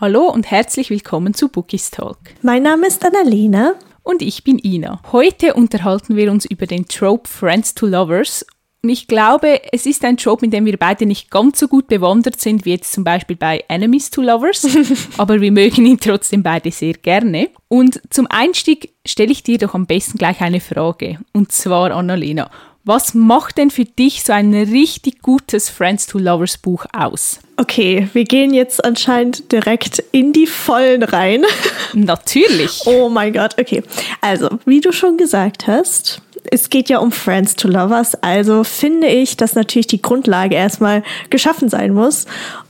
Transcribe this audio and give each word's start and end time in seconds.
Hallo 0.00 0.30
und 0.30 0.48
herzlich 0.48 0.90
willkommen 0.90 1.34
zu 1.34 1.48
Bookies 1.48 1.90
Talk. 1.90 2.18
Mein 2.42 2.62
Name 2.62 2.86
ist 2.86 3.04
Annalena. 3.04 3.74
Und 4.04 4.22
ich 4.22 4.44
bin 4.44 4.60
Ina. 4.62 5.02
Heute 5.10 5.54
unterhalten 5.54 6.14
wir 6.14 6.30
uns 6.30 6.46
über 6.46 6.66
den 6.66 6.86
Trope 6.86 7.28
Friends 7.28 7.74
to 7.74 7.84
Lovers. 7.84 8.46
Und 8.84 8.90
ich 8.90 9.08
glaube, 9.08 9.60
es 9.72 9.86
ist 9.86 10.04
ein 10.04 10.16
Trope, 10.16 10.44
in 10.44 10.52
dem 10.52 10.66
wir 10.66 10.76
beide 10.76 11.04
nicht 11.04 11.32
ganz 11.32 11.58
so 11.58 11.66
gut 11.66 11.88
bewandert 11.88 12.40
sind, 12.40 12.64
wie 12.64 12.70
jetzt 12.70 12.92
zum 12.92 13.02
Beispiel 13.02 13.34
bei 13.34 13.64
Enemies 13.66 14.08
to 14.10 14.22
Lovers. 14.22 14.68
aber 15.18 15.40
wir 15.40 15.50
mögen 15.50 15.84
ihn 15.84 15.98
trotzdem 15.98 16.44
beide 16.44 16.70
sehr 16.70 16.92
gerne. 16.92 17.50
Und 17.66 18.00
zum 18.10 18.28
Einstieg 18.30 18.94
stelle 19.04 19.32
ich 19.32 19.42
dir 19.42 19.58
doch 19.58 19.74
am 19.74 19.86
besten 19.86 20.16
gleich 20.16 20.40
eine 20.42 20.60
Frage. 20.60 21.18
Und 21.32 21.50
zwar, 21.50 21.90
Annalena, 21.90 22.52
was 22.84 23.14
macht 23.14 23.58
denn 23.58 23.72
für 23.72 23.84
dich 23.84 24.22
so 24.22 24.32
ein 24.32 24.54
richtig 24.54 25.22
gutes 25.22 25.68
Friends 25.68 26.06
to 26.06 26.18
Lovers 26.18 26.56
Buch 26.56 26.86
aus? 26.96 27.40
Okay, 27.60 28.08
wir 28.12 28.22
gehen 28.22 28.54
jetzt 28.54 28.84
anscheinend 28.84 29.50
direkt 29.50 29.98
in 30.12 30.32
die 30.32 30.46
Vollen 30.46 31.02
rein. 31.02 31.44
Natürlich. 31.92 32.82
oh 32.86 33.08
mein 33.08 33.32
Gott, 33.32 33.56
okay. 33.58 33.82
Also, 34.20 34.48
wie 34.64 34.80
du 34.80 34.92
schon 34.92 35.16
gesagt 35.16 35.66
hast, 35.66 36.22
es 36.52 36.70
geht 36.70 36.88
ja 36.88 36.98
um 36.98 37.10
Friends 37.10 37.56
to 37.56 37.66
Lovers, 37.66 38.14
also 38.22 38.62
finde 38.62 39.08
ich, 39.08 39.36
dass 39.36 39.56
natürlich 39.56 39.88
die 39.88 40.00
Grundlage 40.00 40.54
erstmal 40.54 41.02
geschaffen 41.30 41.68
sein 41.68 41.92
muss 41.92 42.26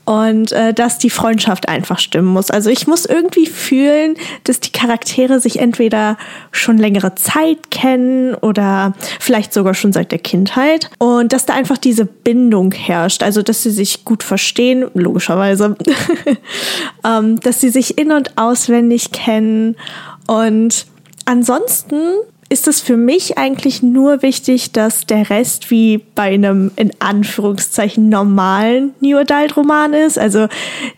und 0.09 0.53
äh, 0.53 0.73
dass 0.73 0.97
die 0.97 1.11
Freundschaft 1.11 1.69
einfach 1.69 1.98
stimmen 1.98 2.29
muss. 2.29 2.51
Also 2.51 2.71
ich 2.71 2.87
muss 2.87 3.05
irgendwie 3.05 3.45
fühlen, 3.45 4.15
dass 4.45 4.59
die 4.59 4.73
Charaktere 4.73 5.39
sich 5.39 5.59
entweder 5.59 6.17
schon 6.51 6.79
längere 6.79 7.15
Zeit 7.15 7.71
kennen 7.71 8.34
oder 8.34 8.95
vielleicht 9.21 9.53
sogar 9.53 9.75
schon 9.75 9.93
seit 9.93 10.11
der 10.11 10.19
Kindheit. 10.19 10.89
Und 10.97 11.34
dass 11.34 11.45
da 11.45 11.53
einfach 11.53 11.77
diese 11.77 12.07
Bindung 12.07 12.73
herrscht, 12.73 13.23
also 13.23 13.43
dass 13.43 13.62
sie 13.62 13.71
sich 13.71 14.07
gut 14.07 14.23
verstehen, 14.23 14.87
logischerweise, 14.95 15.77
ähm, 17.05 17.39
dass 17.41 17.61
sie 17.61 17.69
sich 17.69 17.98
in 17.98 18.11
und 18.11 18.39
auswendig 18.39 19.12
kennen. 19.12 19.77
Und 20.27 20.87
ansonsten 21.27 22.14
ist 22.51 22.67
es 22.67 22.81
für 22.81 22.97
mich 22.97 23.37
eigentlich 23.37 23.83
nur 23.83 24.23
wichtig, 24.23 24.73
dass 24.73 25.05
der 25.05 25.29
Rest 25.29 25.71
wie 25.71 25.99
bei 26.15 26.35
einem 26.35 26.71
in 26.77 26.93
Anführungszeichen 26.99 28.09
normalen 28.09 28.95
New 29.01 29.19
Adult 29.19 29.57
Roman 29.57 29.93
ist. 29.93 30.19
Also 30.19 30.49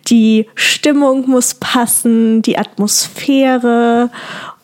die 0.09 0.47
Stimmung 0.55 1.29
muss 1.29 1.55
passen, 1.55 2.43
die 2.43 2.57
Atmosphäre 2.57 4.11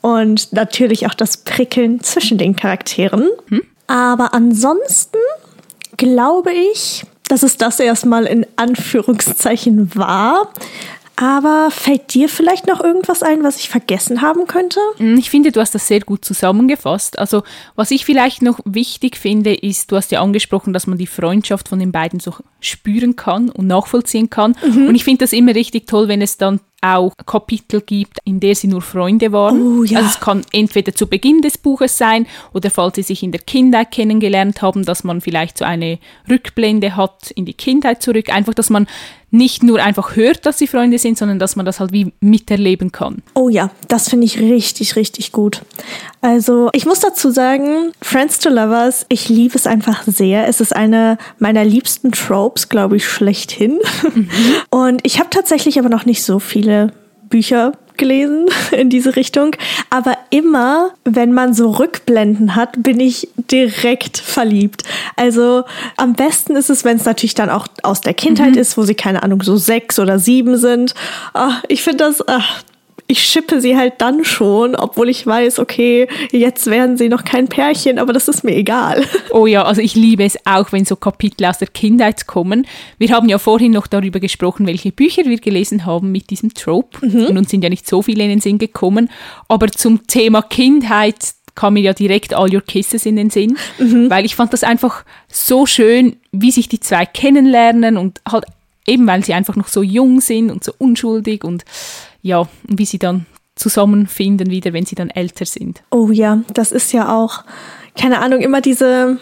und 0.01 0.53
natürlich 0.53 1.07
auch 1.07 1.15
das 1.15 1.39
Prickeln 1.39 2.01
zwischen 2.03 2.39
den 2.39 2.55
Charakteren. 2.55 3.29
Hm? 3.49 3.63
Aber 3.89 4.33
ansonsten 4.33 5.19
glaube 5.97 6.53
ich, 6.53 7.05
dass 7.29 7.43
es 7.43 7.57
das 7.57 7.81
erstmal 7.81 8.27
in 8.27 8.47
Anführungszeichen 8.55 9.95
war. 9.97 10.53
Aber 11.19 11.71
fällt 11.71 12.13
dir 12.13 12.29
vielleicht 12.29 12.67
noch 12.67 12.85
irgendwas 12.85 13.23
ein, 13.23 13.43
was 13.43 13.59
ich 13.59 13.71
vergessen 13.71 14.21
haben 14.21 14.47
könnte? 14.47 14.79
Mm, 14.99 15.17
ich 15.17 15.31
finde, 15.31 15.51
du 15.51 15.61
hast 15.61 15.75
das 15.75 15.89
sehr 15.89 16.01
gut 16.01 16.27
zusammengefasst. 16.27 17.19
Also, 17.19 17.43
was 17.75 17.91
ich 17.91 18.05
vielleicht 18.05 18.43
noch 18.43 18.61
wichtig 18.67 19.17
finde, 19.17 19.55
ist, 19.55 19.91
du 19.91 19.97
hast 19.97 20.13
ja 20.13 20.21
angesprochen, 20.21 20.75
dass 20.75 20.87
man 20.87 20.99
die 20.99 21.07
Freundschaft 21.07 21.71
von 21.71 21.79
den 21.79 21.91
beiden 21.91 22.21
so 22.21 22.35
spüren 22.61 23.17
kann 23.17 23.49
und 23.49 23.67
nachvollziehen 23.67 24.29
kann. 24.29 24.57
Mhm. 24.63 24.89
Und 24.89 24.95
ich 24.95 25.05
finde 25.05 25.25
das 25.25 25.33
immer 25.33 25.55
richtig 25.55 25.87
toll, 25.87 26.09
wenn 26.09 26.21
es 26.21 26.37
dann 26.37 26.61
auch 26.83 27.13
Kapitel 27.25 27.81
gibt, 27.81 28.19
in 28.25 28.39
der 28.39 28.55
sie 28.55 28.69
nur 28.69 28.83
Freunde 28.83 29.33
waren. 29.33 29.81
Oh, 29.81 29.85
ja. 29.85 29.99
Also 29.99 30.11
es 30.11 30.21
kann 30.21 30.43
entweder 30.53 30.95
zu 30.95 31.07
Beginn 31.07 31.41
des 31.41 31.59
Buches 31.59 31.97
sein 31.97 32.27
oder 32.53 32.71
falls 32.71 32.97
sie 32.97 33.03
sich 33.03 33.23
in 33.23 33.33
der 33.33 33.41
Kindheit 33.41 33.91
kennengelernt 33.91 34.63
haben, 34.63 34.85
dass 34.85 35.03
man 35.03 35.21
vielleicht 35.21 35.59
so 35.59 35.65
eine 35.65 35.99
Rückblende 36.29 36.97
hat 36.97 37.31
in 37.31 37.47
die 37.47 37.55
Kindheit 37.55 38.03
zurück. 38.03 38.29
Einfach, 38.29 38.55
dass 38.55 38.71
man 38.71 38.87
nicht 39.37 39.63
nur 39.63 39.83
einfach 39.83 40.17
hört, 40.17 40.47
dass 40.47 40.59
sie 40.59 40.67
Freunde 40.67 40.99
sind, 40.99 41.19
sondern 41.19 41.39
dass 41.39 41.57
man 41.57 41.67
das 41.67 41.81
halt 41.81 41.93
wie 41.93 42.13
miterleben 42.21 42.93
kann. 42.93 43.23
Oh 43.35 43.49
ja, 43.49 43.71
das 43.89 44.09
finde 44.09 44.27
ich 44.27 44.39
richtig, 44.39 44.97
richtig 44.97 45.33
gut. 45.33 45.63
Also 46.21 46.71
ich 46.73 46.87
muss 46.87 47.01
dazu 47.01 47.31
sagen, 47.31 47.93
Friends 48.03 48.39
to 48.39 48.49
Lovers, 48.49 49.07
ich 49.09 49.29
liebe 49.29 49.55
es 49.55 49.67
einfach 49.67 50.03
sehr. 50.07 50.49
Es 50.49 50.61
ist 50.61 50.75
eine 50.75 51.19
meiner 51.39 51.65
liebsten 51.65 52.13
Tropes, 52.13 52.69
glaube 52.69 52.97
ich, 52.97 53.09
schlechthin. 53.09 53.79
Mhm. 54.15 54.29
Und 54.71 55.01
ich 55.05 55.19
habe 55.19 55.31
tatsächlich 55.31 55.79
aber 55.79 55.89
noch 55.89 56.07
nicht 56.07 56.23
so 56.23 56.39
viele 56.39 56.93
Bücher 57.29 57.73
gelesen 57.97 58.47
in 58.73 58.91
diese 58.91 59.17
Richtung. 59.17 59.57
Aber 59.91 60.17
immer, 60.31 60.91
wenn 61.05 61.33
man 61.33 61.55
so 61.55 61.71
Rückblenden 61.71 62.55
hat, 62.55 62.83
bin 62.83 63.01
ich 63.01 63.29
direkt 63.51 64.19
verliebt. 64.19 64.83
Also 65.17 65.65
am 65.97 66.15
besten 66.15 66.57
ist 66.57 66.71
es, 66.71 66.85
wenn 66.85 66.97
es 66.97 67.05
natürlich 67.05 67.35
dann 67.35 67.51
auch 67.51 67.67
aus 67.83 68.01
der 68.01 68.15
Kindheit 68.15 68.53
mhm. 68.53 68.59
ist, 68.59 68.77
wo 68.77 68.83
sie 68.83 68.95
keine 68.95 69.23
Ahnung 69.23 69.43
so 69.43 69.57
sechs 69.57 69.99
oder 69.99 70.19
sieben 70.19 70.57
sind. 70.57 70.95
Ach, 71.35 71.63
ich 71.69 71.83
finde 71.83 72.05
das, 72.05 72.27
ach, 72.27 72.63
ich 73.09 73.23
schippe 73.23 73.61
sie 73.61 73.77
halt 73.77 73.95
dann 73.99 74.25
schon, 74.25 74.75
obwohl 74.75 75.09
ich 75.09 75.27
weiß, 75.27 75.59
okay, 75.59 76.09
jetzt 76.33 76.67
werden 76.67 76.97
sie 76.97 77.09
noch 77.09 77.25
kein 77.25 77.49
Pärchen, 77.49 77.99
aber 77.99 78.13
das 78.13 78.29
ist 78.29 78.45
mir 78.45 78.55
egal. 78.55 79.05
Oh 79.31 79.47
ja, 79.47 79.65
also 79.65 79.83
ich 79.83 79.95
liebe 79.95 80.25
es 80.25 80.39
auch, 80.47 80.73
wenn 80.73 80.87
so 80.87 80.97
Kapitel 80.97 81.45
aus 81.45 81.59
der 81.59 81.69
Kindheit 81.69 82.27
kommen. 82.27 82.67
Wir 82.97 83.11
haben 83.11 83.29
ja 83.29 83.39
vorhin 83.39 83.73
noch 83.73 83.87
darüber 83.87 84.19
gesprochen, 84.19 84.67
welche 84.67 84.93
Bücher 84.93 85.25
wir 85.27 85.39
gelesen 85.39 85.85
haben 85.85 86.11
mit 86.11 86.31
diesem 86.31 86.55
Trope. 86.55 87.05
Mhm. 87.07 87.27
Und 87.27 87.39
uns 87.39 87.51
sind 87.51 87.63
ja 87.63 87.69
nicht 87.69 87.87
so 87.87 88.01
viele 88.01 88.23
in 88.23 88.31
den 88.31 88.41
Sinn 88.41 88.57
gekommen. 88.57 89.11
Aber 89.49 89.69
zum 89.69 90.07
Thema 90.07 90.41
Kindheit 90.41 91.17
kam 91.55 91.75
mir 91.75 91.81
ja 91.81 91.93
direkt 91.93 92.33
All 92.35 92.55
Your 92.55 92.63
Kisses 92.63 93.05
in 93.05 93.17
den 93.17 93.29
Sinn, 93.29 93.59
mhm. 93.79 94.09
weil 94.09 94.25
ich 94.25 94.37
fand 94.37 94.53
das 94.55 94.63
einfach 94.63 95.05
so 95.29 95.67
schön, 95.67 96.17
wie 96.33 96.53
sich 96.53 96.69
die 96.69 96.81
zwei 96.81 97.05
kennenlernen 97.05 97.99
und 97.99 98.21
halt 98.31 98.45
eben, 98.87 99.07
weil 99.07 99.25
sie 99.25 99.35
einfach 99.35 99.57
noch 99.57 99.69
so 99.69 99.83
jung 99.83 100.21
sind 100.21 100.51
und 100.51 100.65
so 100.65 100.73
unschuldig 100.79 101.45
und 101.45 101.65
ja, 102.27 102.49
wie 102.65 102.85
sie 102.85 102.99
dann 102.99 103.27
zusammenfinden 103.55 104.51
wieder, 104.51 104.73
wenn 104.73 104.85
sie 104.85 104.97
dann 104.97 105.09
älter 105.09 105.47
sind. 105.47 105.83
Oh 105.91 106.11
ja, 106.11 106.43
das 106.53 106.73
ist 106.73 106.93
ja 106.93 107.17
auch, 107.17 107.45
keine 107.97 108.19
Ahnung, 108.19 108.41
immer 108.41 108.61
diese, 108.61 109.19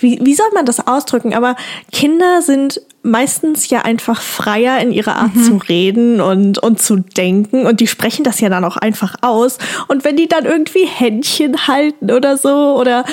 wie, 0.00 0.20
wie 0.22 0.34
soll 0.34 0.46
man 0.54 0.66
das 0.66 0.86
ausdrücken? 0.86 1.34
Aber 1.34 1.56
Kinder 1.90 2.40
sind 2.42 2.80
meistens 3.02 3.68
ja 3.68 3.82
einfach 3.82 4.20
freier 4.22 4.78
in 4.78 4.92
ihrer 4.92 5.16
Art 5.16 5.34
mhm. 5.34 5.42
zu 5.42 5.56
reden 5.56 6.20
und, 6.20 6.58
und 6.58 6.80
zu 6.80 6.96
denken 6.96 7.66
und 7.66 7.80
die 7.80 7.86
sprechen 7.86 8.24
das 8.24 8.40
ja 8.40 8.48
dann 8.48 8.64
auch 8.64 8.76
einfach 8.76 9.16
aus. 9.22 9.58
Und 9.88 10.04
wenn 10.04 10.16
die 10.16 10.28
dann 10.28 10.44
irgendwie 10.44 10.86
Händchen 10.86 11.66
halten 11.66 12.12
oder 12.12 12.36
so 12.36 12.76
oder 12.78 13.04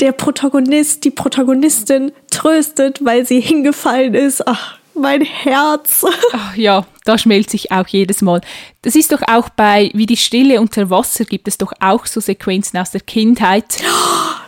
der 0.00 0.12
Protagonist, 0.12 1.04
die 1.04 1.10
Protagonistin 1.10 2.12
tröstet, 2.30 3.04
weil 3.04 3.26
sie 3.26 3.40
hingefallen 3.40 4.14
ist, 4.14 4.46
ach, 4.46 4.75
mein 5.00 5.22
Herz. 5.22 6.04
Ach, 6.32 6.54
ja, 6.56 6.86
da 7.04 7.18
schmelzt 7.18 7.50
sich 7.50 7.72
auch 7.72 7.86
jedes 7.86 8.22
Mal. 8.22 8.40
Das 8.82 8.94
ist 8.94 9.12
doch 9.12 9.22
auch 9.26 9.48
bei 9.48 9.90
Wie 9.94 10.06
die 10.06 10.16
Stille 10.16 10.60
unter 10.60 10.90
Wasser 10.90 11.24
gibt 11.24 11.48
es 11.48 11.58
doch 11.58 11.72
auch 11.80 12.06
so 12.06 12.20
Sequenzen 12.20 12.78
aus 12.78 12.90
der 12.90 13.00
Kindheit. 13.00 13.78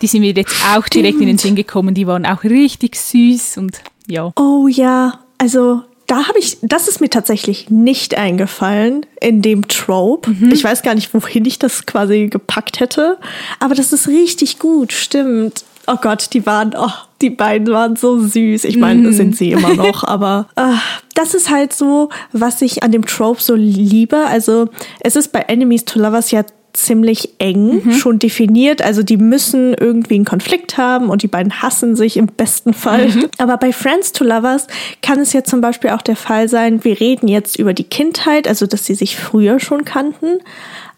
Die 0.01 0.07
sind 0.07 0.21
mir 0.21 0.33
jetzt 0.33 0.55
auch 0.75 0.87
Stimmt. 0.87 0.95
direkt 0.95 1.21
in 1.21 1.27
den 1.27 1.39
Sinn 1.39 1.57
gekommen. 1.57 1.95
Die 1.95 2.07
waren 2.07 2.27
auch 2.27 2.45
richtig 2.45 2.97
süß 2.97 3.59
und 3.59 3.81
ja. 4.07 4.33
Oh 4.37 4.69
ja, 4.69 5.21
also 5.39 5.83
da 6.07 6.27
habe 6.27 6.39
ich, 6.39 6.57
das 6.63 6.89
ist 6.89 7.03
mir 7.03 7.11
tatsächlich 7.11 7.69
nicht 7.69 8.17
eingefallen 8.17 9.05
in 9.21 9.43
dem 9.43 9.69
Trope. 9.69 10.31
Mhm. 10.31 10.51
Ich 10.53 10.65
weiß 10.65 10.83
gar 10.83 10.95
nicht, 10.95 11.13
wohin 11.13 11.45
ich 11.45 11.59
das 11.59 11.85
quasi 11.85 12.29
gepackt 12.29 12.81
hätte, 12.81 13.19
aber 13.61 13.75
das 13.75 13.93
ist 13.93 14.09
richtig 14.09 14.59
gut, 14.59 14.93
stimmt 14.93 15.65
oh 15.89 15.97
Gott, 16.01 16.29
die 16.33 16.47
waren, 16.47 16.75
oh, 16.79 16.91
die 17.21 17.31
beiden 17.31 17.69
waren 17.69 17.97
so 17.97 18.21
süß. 18.21 18.65
Ich 18.65 18.77
meine, 18.77 19.03
das 19.05 19.17
sind 19.17 19.37
sie 19.37 19.53
immer 19.53 19.75
noch, 19.75 20.05
aber 20.07 20.47
äh, 20.57 20.75
das 21.15 21.35
ist 21.35 21.51
halt 21.51 21.73
so, 21.73 22.11
was 22.33 22.63
ich 22.63 22.83
an 22.83 22.93
dem 22.93 23.05
Trope 23.05 23.43
so 23.43 23.55
liebe. 23.55 24.19
Also 24.27 24.69
es 25.01 25.17
ist 25.17 25.33
bei 25.33 25.41
Enemies 25.41 25.85
to 25.85 25.99
Lovers 25.99 26.31
ja 26.31 26.45
ziemlich 26.75 27.31
eng 27.39 27.83
mhm. 27.85 27.93
schon 27.93 28.19
definiert. 28.19 28.83
Also 28.83 29.03
die 29.03 29.17
müssen 29.17 29.75
irgendwie 29.75 30.15
einen 30.15 30.25
Konflikt 30.25 30.79
haben 30.79 31.09
und 31.09 31.23
die 31.23 31.29
beiden 31.29 31.61
hassen 31.61 31.97
sich 31.97 32.17
im 32.17 32.27
besten 32.27 32.73
Fall. 32.73 33.09
Mhm. 33.09 33.29
Aber 33.39 33.57
bei 33.57 33.73
Friends 33.73 34.13
to 34.13 34.25
Lovers 34.25 34.67
kann 35.03 35.19
es 35.19 35.33
ja 35.33 35.43
zum 35.43 35.61
Beispiel 35.61 35.91
auch 35.91 36.03
der 36.03 36.17
Fall 36.17 36.49
sein, 36.49 36.85
wir 36.85 37.01
reden 37.01 37.27
jetzt 37.27 37.59
über 37.59 37.75
die 37.75 37.85
Kindheit, 37.85 38.47
also 38.47 38.67
dass 38.67 38.87
sie 38.87 38.95
sich 38.95 39.17
früher 39.17 39.59
schon 39.59 39.85
kannten. 39.85 40.39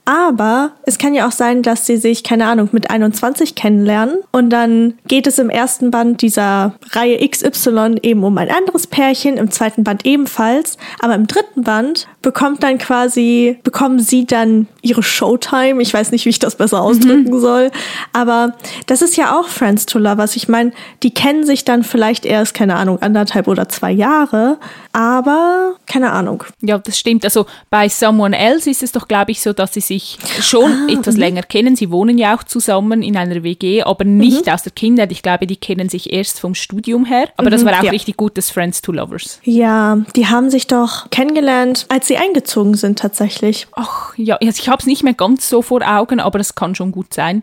Aber 0.04 0.72
es 0.84 0.98
kann 0.98 1.14
ja 1.14 1.28
auch 1.28 1.32
sein, 1.32 1.62
dass 1.62 1.86
sie 1.86 1.96
sich, 1.96 2.24
keine 2.24 2.46
Ahnung, 2.46 2.70
mit 2.72 2.90
21 2.90 3.54
kennenlernen 3.54 4.16
und 4.32 4.50
dann 4.50 4.94
geht 5.06 5.26
es 5.26 5.38
im 5.38 5.50
ersten 5.50 5.90
Band 5.90 6.22
dieser 6.22 6.74
Reihe 6.92 7.28
XY 7.28 7.96
eben 8.02 8.24
um 8.24 8.36
ein 8.38 8.50
anderes 8.50 8.86
Pärchen, 8.86 9.36
im 9.36 9.50
zweiten 9.50 9.84
Band 9.84 10.06
ebenfalls, 10.06 10.78
aber 11.00 11.14
im 11.14 11.26
dritten 11.26 11.62
Band 11.62 12.08
bekommt 12.22 12.62
dann 12.62 12.78
quasi, 12.78 13.58
bekommen 13.62 13.98
sie 13.98 14.26
dann 14.26 14.68
ihre 14.82 15.02
Showtime. 15.02 15.80
Ich 15.80 15.92
weiß 15.92 16.12
nicht, 16.12 16.26
wie 16.26 16.30
ich 16.30 16.38
das 16.38 16.56
besser 16.56 16.82
ausdrücken 16.82 17.32
mhm. 17.32 17.40
soll, 17.40 17.70
aber 18.12 18.54
das 18.86 19.02
ist 19.02 19.16
ja 19.16 19.38
auch 19.38 19.48
Friends 19.48 19.86
to 19.86 19.98
Lovers. 19.98 20.36
Ich 20.36 20.48
meine, 20.48 20.72
die 21.02 21.14
kennen 21.14 21.44
sich 21.44 21.64
dann 21.64 21.82
vielleicht 21.82 22.26
erst, 22.26 22.54
keine 22.54 22.76
Ahnung, 22.76 23.00
anderthalb 23.00 23.48
oder 23.48 23.68
zwei 23.68 23.90
Jahre, 23.90 24.58
aber 24.92 25.74
keine 25.86 26.12
Ahnung. 26.12 26.44
Ja, 26.60 26.78
das 26.78 26.98
stimmt. 26.98 27.24
Also 27.24 27.46
bei 27.70 27.88
Someone 27.88 28.36
Else 28.36 28.68
ist 28.68 28.82
es 28.82 28.92
doch, 28.92 29.08
glaube 29.08 29.30
ich, 29.30 29.40
so, 29.40 29.52
dass 29.52 29.72
sie 29.72 29.80
sich 29.80 30.18
schon 30.40 30.70
ah, 30.70 30.92
etwas 30.92 31.14
mhm. 31.14 31.20
länger 31.20 31.42
kennen. 31.42 31.76
Sie 31.76 31.90
wohnen 31.90 32.18
ja 32.18 32.36
auch 32.36 32.42
zusammen 32.42 33.02
in 33.02 33.16
einer 33.16 33.42
WG, 33.42 33.82
aber 33.82 34.04
nicht 34.04 34.46
mhm. 34.46 34.52
aus 34.52 34.62
der 34.62 34.72
Kindheit. 34.72 35.10
Ich 35.12 35.22
glaube, 35.22 35.46
die 35.46 35.56
kennen 35.56 35.88
sich 35.88 36.12
erst 36.12 36.40
vom 36.40 36.54
Studium 36.54 37.06
her. 37.06 37.28
Aber 37.36 37.48
das 37.48 37.62
mhm, 37.62 37.66
war 37.66 37.78
auch 37.78 37.84
ja. 37.84 37.90
richtig 37.92 38.16
gutes 38.16 38.50
Friends 38.50 38.82
to 38.82 38.92
Lovers. 38.92 39.40
Ja, 39.44 39.98
die 40.16 40.26
haben 40.26 40.50
sich 40.50 40.66
doch 40.66 41.08
kennengelernt, 41.10 41.86
als 41.88 42.09
sie 42.10 42.16
eingezogen 42.18 42.74
sind 42.74 42.98
tatsächlich. 42.98 43.66
Ach 43.72 44.12
ja, 44.16 44.36
also 44.36 44.60
ich 44.60 44.68
habe 44.68 44.80
es 44.80 44.86
nicht 44.86 45.02
mehr 45.02 45.14
ganz 45.14 45.48
so 45.48 45.62
vor 45.62 45.80
Augen, 45.86 46.20
aber 46.20 46.38
das 46.38 46.54
kann 46.54 46.74
schon 46.74 46.92
gut 46.92 47.14
sein. 47.14 47.42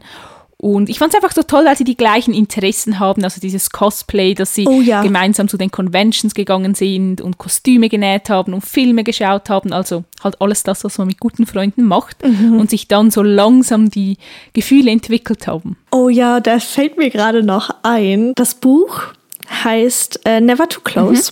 Und 0.59 0.89
ich 0.89 0.97
fand 0.97 1.13
es 1.13 1.15
einfach 1.23 1.35
so 1.35 1.43
toll, 1.43 1.65
dass 1.65 1.77
sie 1.77 1.83
die 1.83 1.95
gleichen 1.95 2.33
Interessen 2.33 2.97
haben, 2.97 3.23
also 3.23 3.39
dieses 3.39 3.69
Cosplay, 3.69 4.33
dass 4.33 4.55
sie 4.55 4.67
Oh 4.67 4.81
ja. 4.81 5.03
gemeinsam 5.03 5.47
zu 5.47 5.55
den 5.55 5.69
Conventions 5.69 6.33
gegangen 6.33 6.73
sind 6.73 7.21
und 7.21 7.37
Kostüme 7.37 7.89
genäht 7.89 8.31
haben 8.31 8.55
und 8.55 8.65
Filme 8.65 9.03
geschaut 9.03 9.51
haben, 9.51 9.71
also 9.71 10.03
halt 10.23 10.41
alles 10.41 10.63
das, 10.63 10.83
was 10.83 10.97
man 10.97 11.05
mit 11.09 11.19
guten 11.19 11.45
Freunden 11.45 11.83
macht 11.83 12.25
Mhm. 12.25 12.59
und 12.59 12.71
sich 12.71 12.87
dann 12.87 13.11
so 13.11 13.21
langsam 13.21 13.91
die 13.91 14.17
Gefühle 14.53 14.89
entwickelt 14.89 15.45
haben. 15.45 15.77
Oh 15.91 16.09
ja, 16.09 16.39
da 16.39 16.57
fällt 16.59 16.97
mir 16.97 17.11
gerade 17.11 17.43
noch 17.43 17.69
ein. 17.83 18.33
Das 18.35 18.55
Buch 18.55 19.01
heißt 19.49 20.21
äh, 20.25 20.41
Never 20.41 20.67
Too 20.67 20.81
Close 20.81 21.31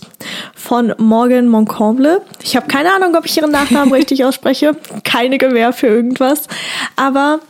von 0.54 0.94
Morgan 0.98 1.48
Moncomble. 1.48 2.22
Ich 2.42 2.56
habe 2.56 2.66
keine 2.66 2.92
Ahnung, 2.92 3.14
ob 3.14 3.26
ich 3.26 3.36
ihren 3.36 3.50
Nachnamen 3.50 3.92
richtig 3.92 4.24
ausspreche. 4.24 4.76
Keine 5.04 5.38
Gewähr 5.38 5.72
für 5.72 5.86
irgendwas. 5.86 6.48
Aber 6.96 7.40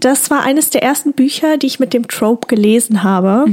das 0.00 0.30
war 0.30 0.42
eines 0.42 0.70
der 0.70 0.82
ersten 0.82 1.12
Bücher, 1.12 1.58
die 1.58 1.66
ich 1.66 1.78
mit 1.78 1.92
dem 1.92 2.08
Trope 2.08 2.46
gelesen 2.46 3.02
habe. 3.02 3.44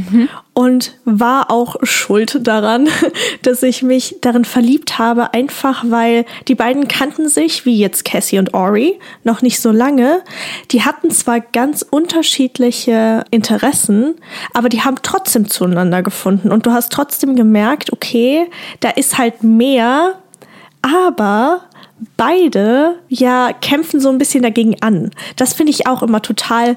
Und 0.54 0.98
war 1.06 1.52
auch 1.52 1.78
schuld 1.84 2.46
daran, 2.46 2.90
dass 3.44 3.64
ich 3.64 3.82
mich 3.82 4.18
darin 4.22 4.46
verliebt 4.46 5.00
habe, 5.00 5.34
einfach 5.34 5.86
weil 5.88 6.26
die 6.48 6.56
beiden 6.56 6.88
kannten 6.88 7.30
sich, 7.30 7.66
wie 7.66 7.78
jetzt 7.78 8.04
Cassie 8.04 8.40
und 8.40 8.54
Ori, 8.54 9.00
noch 9.24 9.42
nicht 9.42 9.62
so 9.62 9.72
lange. 9.72 10.22
Die 10.72 10.84
hatten 10.84 11.12
zwar 11.12 11.40
ganz 11.40 11.86
unterschiedliche 11.90 13.24
Interessen, 13.32 14.16
aber 14.54 14.70
die 14.70 14.82
haben 14.82 14.98
trotzdem 15.02 15.48
zueinander 15.50 16.04
gefunden. 16.04 16.52
Und 16.60 16.66
du 16.66 16.74
hast 16.74 16.92
trotzdem 16.92 17.38
gemerkt, 17.38 17.94
okay, 17.94 18.50
da 18.82 18.90
ist 18.90 19.18
halt 19.18 19.44
mehr, 19.44 20.16
aber 20.82 21.62
beide 22.18 23.00
ja 23.08 23.54
kämpfen 23.54 24.02
so 24.02 24.10
ein 24.10 24.18
bisschen 24.18 24.44
dagegen 24.44 24.76
an. 24.82 25.12
Das 25.38 25.54
finde 25.54 25.72
ich 25.72 25.88
auch 25.88 26.04
immer 26.04 26.22
total 26.22 26.76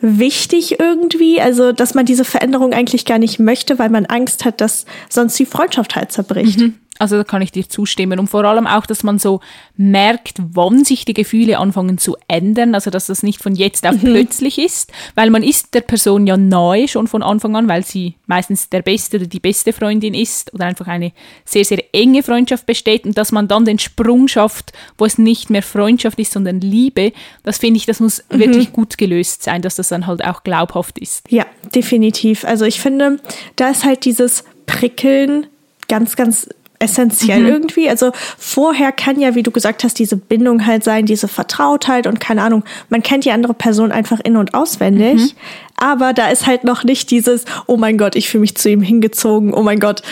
wichtig 0.00 0.80
irgendwie, 0.80 1.40
also 1.40 1.70
dass 1.70 1.94
man 1.94 2.04
diese 2.04 2.24
Veränderung 2.24 2.72
eigentlich 2.72 3.04
gar 3.04 3.18
nicht 3.18 3.38
möchte, 3.38 3.78
weil 3.78 3.90
man 3.90 4.06
Angst 4.06 4.44
hat, 4.44 4.60
dass 4.60 4.86
sonst 5.08 5.38
die 5.38 5.46
Freundschaft 5.46 5.94
halt 5.94 6.10
zerbricht. 6.10 6.58
Also 6.98 7.16
da 7.16 7.24
kann 7.24 7.42
ich 7.42 7.50
dir 7.50 7.68
zustimmen. 7.68 8.18
Und 8.18 8.28
vor 8.28 8.44
allem 8.44 8.66
auch, 8.66 8.86
dass 8.86 9.02
man 9.02 9.18
so 9.18 9.40
merkt, 9.76 10.38
wann 10.38 10.84
sich 10.84 11.04
die 11.04 11.14
Gefühle 11.14 11.58
anfangen 11.58 11.98
zu 11.98 12.16
ändern. 12.28 12.74
Also 12.74 12.90
dass 12.90 13.06
das 13.06 13.22
nicht 13.22 13.42
von 13.42 13.54
jetzt 13.54 13.86
auf 13.86 13.96
plötzlich 14.00 14.58
ist, 14.58 14.92
weil 15.14 15.30
man 15.30 15.42
ist 15.42 15.74
der 15.74 15.80
Person 15.80 16.26
ja 16.26 16.36
neu 16.36 16.86
schon 16.86 17.08
von 17.08 17.22
Anfang 17.22 17.56
an, 17.56 17.66
weil 17.66 17.84
sie 17.84 18.14
meistens 18.26 18.68
der 18.68 18.82
beste 18.82 19.16
oder 19.16 19.26
die 19.26 19.40
beste 19.40 19.72
Freundin 19.72 20.14
ist 20.14 20.52
oder 20.54 20.66
einfach 20.66 20.86
eine 20.86 21.12
sehr, 21.44 21.64
sehr 21.64 21.82
enge 21.92 22.22
Freundschaft 22.22 22.66
besteht 22.66 23.04
und 23.04 23.18
dass 23.18 23.32
man 23.32 23.48
dann 23.48 23.64
den 23.64 23.78
Sprung 23.78 24.28
schafft, 24.28 24.72
wo 24.98 25.04
es 25.04 25.18
nicht 25.18 25.50
mehr 25.50 25.62
Freundschaft 25.62 26.18
ist, 26.18 26.32
sondern 26.32 26.60
Liebe. 26.60 27.12
Das 27.42 27.58
finde 27.58 27.78
ich, 27.78 27.86
das 27.86 28.00
muss 28.00 28.22
wirklich 28.28 28.72
gut 28.72 28.98
gelöst 28.98 29.42
sein, 29.42 29.62
dass 29.62 29.76
das 29.76 29.88
dann 29.88 30.06
halt 30.06 30.24
auch 30.24 30.44
glaubhaft 30.44 30.98
ist. 30.98 31.24
Ja, 31.30 31.46
definitiv. 31.74 32.44
Also 32.44 32.64
ich 32.64 32.80
finde, 32.80 33.18
da 33.56 33.70
ist 33.70 33.84
halt 33.84 34.04
dieses 34.04 34.44
Prickeln 34.66 35.46
ganz, 35.88 36.16
ganz 36.16 36.48
essentiell 36.82 37.46
irgendwie. 37.46 37.88
Also 37.88 38.12
vorher 38.36 38.92
kann 38.92 39.20
ja, 39.20 39.34
wie 39.34 39.42
du 39.42 39.50
gesagt 39.50 39.84
hast, 39.84 39.98
diese 39.98 40.16
Bindung 40.16 40.66
halt 40.66 40.84
sein, 40.84 41.06
diese 41.06 41.28
Vertrautheit 41.28 42.06
und 42.06 42.20
keine 42.20 42.42
Ahnung, 42.42 42.64
man 42.88 43.02
kennt 43.02 43.24
die 43.24 43.30
andere 43.30 43.54
Person 43.54 43.92
einfach 43.92 44.20
in- 44.20 44.36
und 44.36 44.54
auswendig. 44.54 45.34
Aber 45.76 46.12
da 46.12 46.28
ist 46.28 46.46
halt 46.46 46.64
noch 46.64 46.84
nicht 46.84 47.10
dieses, 47.10 47.44
oh 47.66 47.76
mein 47.76 47.98
Gott, 47.98 48.16
ich 48.16 48.28
fühle 48.28 48.42
mich 48.42 48.56
zu 48.56 48.68
ihm 48.68 48.82
hingezogen, 48.82 49.54
oh 49.54 49.62
mein 49.62 49.80
Gott, 49.80 50.02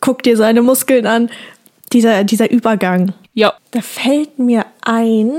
guck 0.00 0.22
dir 0.22 0.36
seine 0.36 0.62
Muskeln 0.62 1.06
an. 1.06 1.30
Dieser, 1.92 2.22
dieser 2.22 2.50
Übergang. 2.50 3.14
Ja, 3.34 3.52
Da 3.72 3.80
fällt 3.80 4.38
mir 4.38 4.64
ein, 4.82 5.32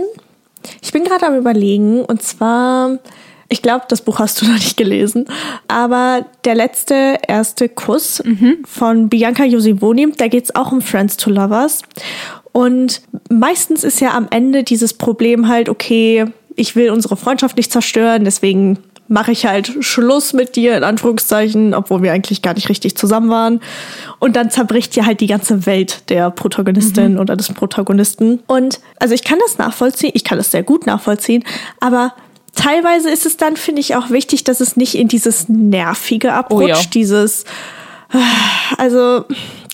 ich 0.82 0.92
bin 0.92 1.06
gerade 1.06 1.26
am 1.26 1.38
Überlegen, 1.38 2.04
und 2.04 2.22
zwar, 2.22 2.98
ich 3.52 3.62
glaube, 3.62 3.86
das 3.90 4.02
Buch 4.02 4.20
hast 4.20 4.42
du 4.42 4.46
noch 4.48 4.56
nicht 4.56 4.78
gelesen, 4.78 5.26
aber 5.68 6.26
der 6.46 6.56
letzte 6.56 7.18
erste 7.28 7.70
Kuss 7.70 8.24
von 8.66 9.10
Bianca 9.10 9.44
Josivoni, 9.44 10.12
da 10.18 10.28
geht 10.28 10.46
es 10.46 10.56
auch 10.56 10.72
um 10.72 10.82
Friends 10.82 11.18
to 11.18 11.30
Lovers. 11.30 11.82
Und 12.54 13.02
meistens 13.30 13.84
ist 13.84 14.02
ja 14.02 14.14
am 14.14 14.28
Ende 14.30 14.64
dieses 14.64 14.94
Problem 14.94 15.48
halt, 15.48 15.70
okay, 15.70 16.26
ich 16.56 16.76
will 16.76 16.90
unsere 16.90 17.16
Freundschaft 17.16 17.58
nicht 17.58 17.72
zerstören, 17.72 18.26
deswegen 18.26 18.78
mache 19.08 19.34
ich 19.34 19.46
halt 19.46 19.74
Schluss 19.82 20.32
mit 20.32 20.56
dir, 20.56 20.78
in 20.78 20.86
Anführungszeichen, 20.86 21.74
obwohl 21.74 22.02
wir 22.02 22.14
eigentlich 22.14 22.42
gar 22.42 22.54
nicht 22.54 22.70
richtig 22.70 22.96
zusammen 22.96 23.30
waren. 23.30 23.60
Und 24.20 24.38
dann 24.38 24.50
zerbricht 24.50 24.96
ja 24.96 25.06
halt 25.06 25.20
die 25.20 25.28
ganze 25.28 25.66
Welt 25.66 26.10
der 26.10 26.32
Protagonistin 26.32 27.20
oder 27.20 27.36
des 27.36 27.52
Protagonisten. 27.52 28.40
Und 28.48 28.80
also 29.00 29.14
ich 29.14 29.26
kann 29.26 29.38
das 29.46 29.58
nachvollziehen, 29.58 30.12
ich 30.14 30.24
kann 30.24 30.38
das 30.38 30.52
sehr 30.52 30.64
gut 30.64 30.86
nachvollziehen, 30.86 31.44
aber 31.82 32.14
teilweise 32.56 33.10
ist 33.10 33.26
es 33.26 33.38
dann, 33.38 33.58
finde 33.58 33.82
ich, 33.82 33.96
auch 33.96 34.10
wichtig, 34.10 34.44
dass 34.44 34.60
es 34.60 34.76
nicht 34.76 34.96
in 34.96 35.08
dieses 35.08 35.50
Nervige 35.50 36.34
abrutscht, 36.34 36.64
Oh 36.64 36.68
ja. 36.68 36.90
dieses 36.94 37.46
also 38.78 39.24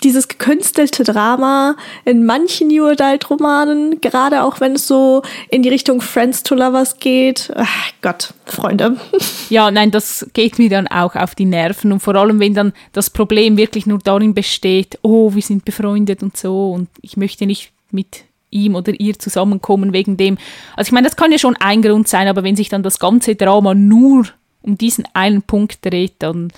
dieses 0.04 0.28
gekünstelte 0.28 1.02
Drama 1.02 1.74
in 2.04 2.24
manchen 2.24 2.68
New 2.68 2.86
Adult 2.86 3.28
Romanen, 3.30 4.00
gerade 4.00 4.44
auch 4.44 4.60
wenn 4.60 4.74
es 4.74 4.86
so 4.86 5.22
in 5.50 5.62
die 5.62 5.68
Richtung 5.68 6.00
Friends 6.00 6.44
to 6.44 6.54
Lovers 6.54 6.98
geht. 7.00 7.50
Ach 7.56 7.90
Gott, 8.00 8.32
Freunde. 8.46 8.96
Ja, 9.50 9.70
nein, 9.70 9.90
das 9.90 10.26
geht 10.34 10.58
mir 10.58 10.68
dann 10.68 10.86
auch 10.88 11.16
auf 11.16 11.34
die 11.34 11.46
Nerven. 11.46 11.90
Und 11.90 12.00
vor 12.00 12.14
allem, 12.14 12.38
wenn 12.38 12.52
dann 12.52 12.74
das 12.92 13.08
Problem 13.08 13.56
wirklich 13.56 13.86
nur 13.86 13.98
darin 13.98 14.34
besteht, 14.34 14.98
oh, 15.00 15.34
wir 15.34 15.40
sind 15.40 15.64
befreundet 15.64 16.22
und 16.22 16.36
so 16.36 16.72
und 16.72 16.88
ich 17.00 17.16
möchte 17.16 17.46
nicht 17.46 17.72
mit 17.90 18.24
ihm 18.50 18.74
oder 18.74 18.98
ihr 18.98 19.18
zusammenkommen 19.18 19.92
wegen 19.92 20.16
dem. 20.16 20.38
Also 20.76 20.88
ich 20.88 20.92
meine, 20.92 21.06
das 21.06 21.16
kann 21.16 21.32
ja 21.32 21.38
schon 21.38 21.56
ein 21.56 21.82
Grund 21.82 22.08
sein, 22.08 22.28
aber 22.28 22.42
wenn 22.42 22.56
sich 22.56 22.68
dann 22.68 22.82
das 22.82 22.98
ganze 22.98 23.34
Drama 23.34 23.74
nur 23.74 24.26
um 24.62 24.76
diesen 24.76 25.04
einen 25.14 25.42
Punkt 25.42 25.84
dreht, 25.84 26.14
dann 26.18 26.52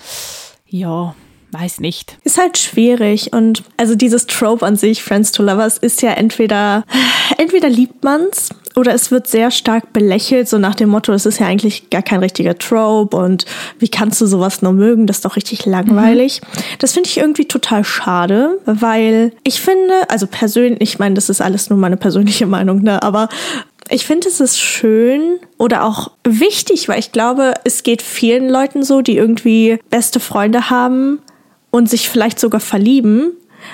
ja, 0.67 1.15
weiß 1.51 1.79
nicht. 1.79 2.17
Ist 2.23 2.37
halt 2.37 2.57
schwierig 2.57 3.33
und 3.33 3.63
also 3.77 3.95
dieses 3.95 4.25
Trope 4.25 4.65
an 4.65 4.75
sich, 4.75 5.03
Friends 5.03 5.31
to 5.31 5.43
Lovers, 5.43 5.77
ist 5.77 6.01
ja 6.01 6.11
entweder, 6.11 6.85
entweder 7.37 7.69
liebt 7.69 8.03
man's 8.03 8.49
oder 8.75 8.93
es 8.93 9.11
wird 9.11 9.27
sehr 9.27 9.51
stark 9.51 9.93
belächelt, 9.93 10.47
so 10.47 10.57
nach 10.57 10.75
dem 10.75 10.89
Motto, 10.89 11.13
es 11.13 11.25
ist 11.25 11.39
ja 11.39 11.47
eigentlich 11.47 11.89
gar 11.89 12.01
kein 12.01 12.19
richtiger 12.19 12.57
Trope 12.57 13.15
und 13.17 13.45
wie 13.79 13.89
kannst 13.89 14.21
du 14.21 14.25
sowas 14.25 14.61
nur 14.61 14.73
mögen? 14.73 15.07
Das 15.07 15.17
ist 15.17 15.25
doch 15.25 15.35
richtig 15.35 15.65
langweilig. 15.65 16.41
Das 16.79 16.93
finde 16.93 17.09
ich 17.09 17.17
irgendwie 17.17 17.45
total 17.45 17.83
schade, 17.83 18.59
weil 18.65 19.33
ich 19.43 19.61
finde, 19.61 20.09
also 20.09 20.27
persönlich, 20.27 20.81
ich 20.81 20.99
meine, 20.99 21.15
das 21.15 21.29
ist 21.29 21.41
alles 21.41 21.69
nur 21.69 21.79
meine 21.79 21.97
persönliche 21.97 22.45
Meinung, 22.51 22.81
ne, 22.81 23.01
aber 23.03 23.29
ich 23.89 24.05
finde, 24.05 24.29
es 24.29 24.39
ist 24.39 24.59
schön 24.59 25.39
oder 25.57 25.83
auch 25.83 26.11
wichtig, 26.23 26.87
weil 26.87 26.99
ich 26.99 27.11
glaube, 27.11 27.53
es 27.65 27.83
geht 27.83 28.01
vielen 28.01 28.49
Leuten 28.49 28.83
so, 28.83 29.01
die 29.01 29.17
irgendwie 29.17 29.79
beste 29.89 30.19
Freunde 30.21 30.69
haben 30.69 31.19
und 31.71 31.89
sich 31.89 32.07
vielleicht 32.09 32.39
sogar 32.39 32.61
verlieben. 32.61 33.33